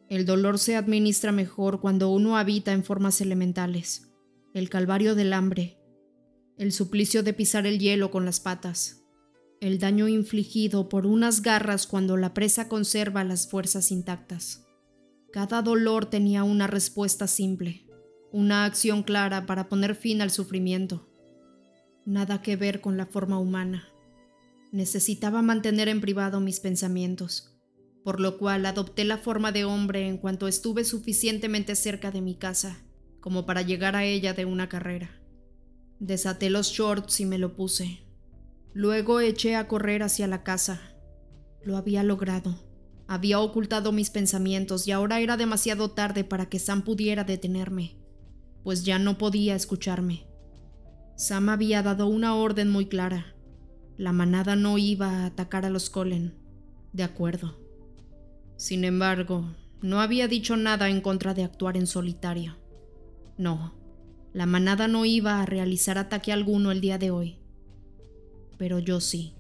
El 0.09 0.27
dolor 0.27 0.59
se 0.59 0.75
administra 0.75 1.31
mejor 1.31 1.81
cuando 1.81 2.11
uno 2.11 2.37
habita 2.37 2.73
en 2.73 2.83
formas 2.83 3.21
elementales. 3.21 4.11
El 4.55 4.69
calvario 4.69 5.15
del 5.15 5.35
hambre. 5.35 5.79
El 6.59 6.73
suplicio 6.73 7.23
de 7.23 7.33
pisar 7.33 7.65
el 7.65 7.79
hielo 7.79 8.11
con 8.11 8.25
las 8.25 8.41
patas. 8.41 9.05
El 9.61 9.79
daño 9.79 10.09
infligido 10.09 10.89
por 10.89 11.07
unas 11.07 11.43
garras 11.43 11.87
cuando 11.87 12.17
la 12.17 12.35
presa 12.35 12.69
conserva 12.69 13.23
las 13.23 13.49
fuerzas 13.49 13.93
intactas. 13.93 14.66
Cada 15.37 15.61
dolor 15.61 16.07
tenía 16.07 16.45
una 16.45 16.67
respuesta 16.67 17.27
simple, 17.27 17.85
una 18.33 18.65
acción 18.65 19.03
clara 19.03 19.45
para 19.45 19.69
poner 19.69 19.95
fin 19.95 20.23
al 20.23 20.31
sufrimiento. 20.31 21.11
Nada 22.07 22.41
que 22.41 22.57
ver 22.57 22.81
con 22.81 22.97
la 22.97 23.05
forma 23.05 23.39
humana. 23.39 23.87
Necesitaba 24.73 25.43
mantener 25.43 25.89
en 25.89 26.01
privado 26.01 26.41
mis 26.41 26.61
pensamientos 26.61 27.53
por 28.03 28.21
lo 28.21 28.39
cual 28.39 28.65
adopté 28.65 29.05
la 29.05 29.19
forma 29.19 29.51
de 29.51 29.65
hombre 29.65 30.07
en 30.07 30.17
cuanto 30.17 30.47
estuve 30.47 30.85
suficientemente 30.85 31.75
cerca 31.75 32.13
de 32.13 32.21
mi 32.21 32.37
casa 32.37 32.79
como 33.21 33.45
para 33.45 33.63
llegar 33.63 33.97
a 33.97 34.05
ella 34.05 34.33
de 34.33 34.45
una 34.45 34.69
carrera. 34.69 35.21
Desaté 35.99 36.49
los 36.49 36.69
shorts 36.69 37.19
y 37.19 37.27
me 37.27 37.37
lo 37.37 37.57
puse. 37.57 38.07
Luego 38.73 39.19
eché 39.19 39.57
a 39.57 39.67
correr 39.69 40.03
hacia 40.05 40.29
la 40.29 40.45
casa. 40.45 40.81
Lo 41.65 41.77
había 41.77 42.05
logrado. 42.05 42.66
Había 43.09 43.41
ocultado 43.41 43.93
mis 43.93 44.11
pensamientos 44.11 44.89
y 44.89 44.93
ahora 44.93 45.21
era 45.21 45.37
demasiado 45.37 45.91
tarde 45.91 46.25
para 46.25 46.47
que 46.49 46.59
Sam 46.59 46.83
pudiera 46.83 47.25
detenerme, 47.25 47.97
pues 48.65 48.85
ya 48.85 48.99
no 48.99 49.17
podía 49.17 49.55
escucharme. 49.55 50.27
Sam 51.17 51.49
había 51.49 51.83
dado 51.83 52.09
una 52.09 52.35
orden 52.35 52.69
muy 52.69 52.87
clara. 52.87 53.35
La 53.97 54.13
manada 54.13 54.57
no 54.57 54.77
iba 54.77 55.09
a 55.09 55.27
atacar 55.27 55.65
a 55.65 55.71
los 55.71 55.89
Colen. 55.89 56.35
De 56.93 57.05
acuerdo. 57.05 57.59
Sin 58.57 58.85
embargo, 58.85 59.55
no 59.81 60.01
había 60.01 60.29
dicho 60.29 60.57
nada 60.57 60.89
en 60.89 61.01
contra 61.01 61.33
de 61.33 61.45
actuar 61.45 61.77
en 61.77 61.87
solitario. 61.87 62.57
No, 63.39 63.75
la 64.33 64.47
manada 64.47 64.89
no 64.89 65.05
iba 65.05 65.41
a 65.41 65.47
realizar 65.47 65.97
ataque 65.97 66.33
alguno 66.33 66.71
el 66.73 66.81
día 66.81 66.99
de 66.99 67.11
hoy. 67.11 67.39
Pero 68.59 68.79
yo 68.79 69.01
sí. 69.01 69.36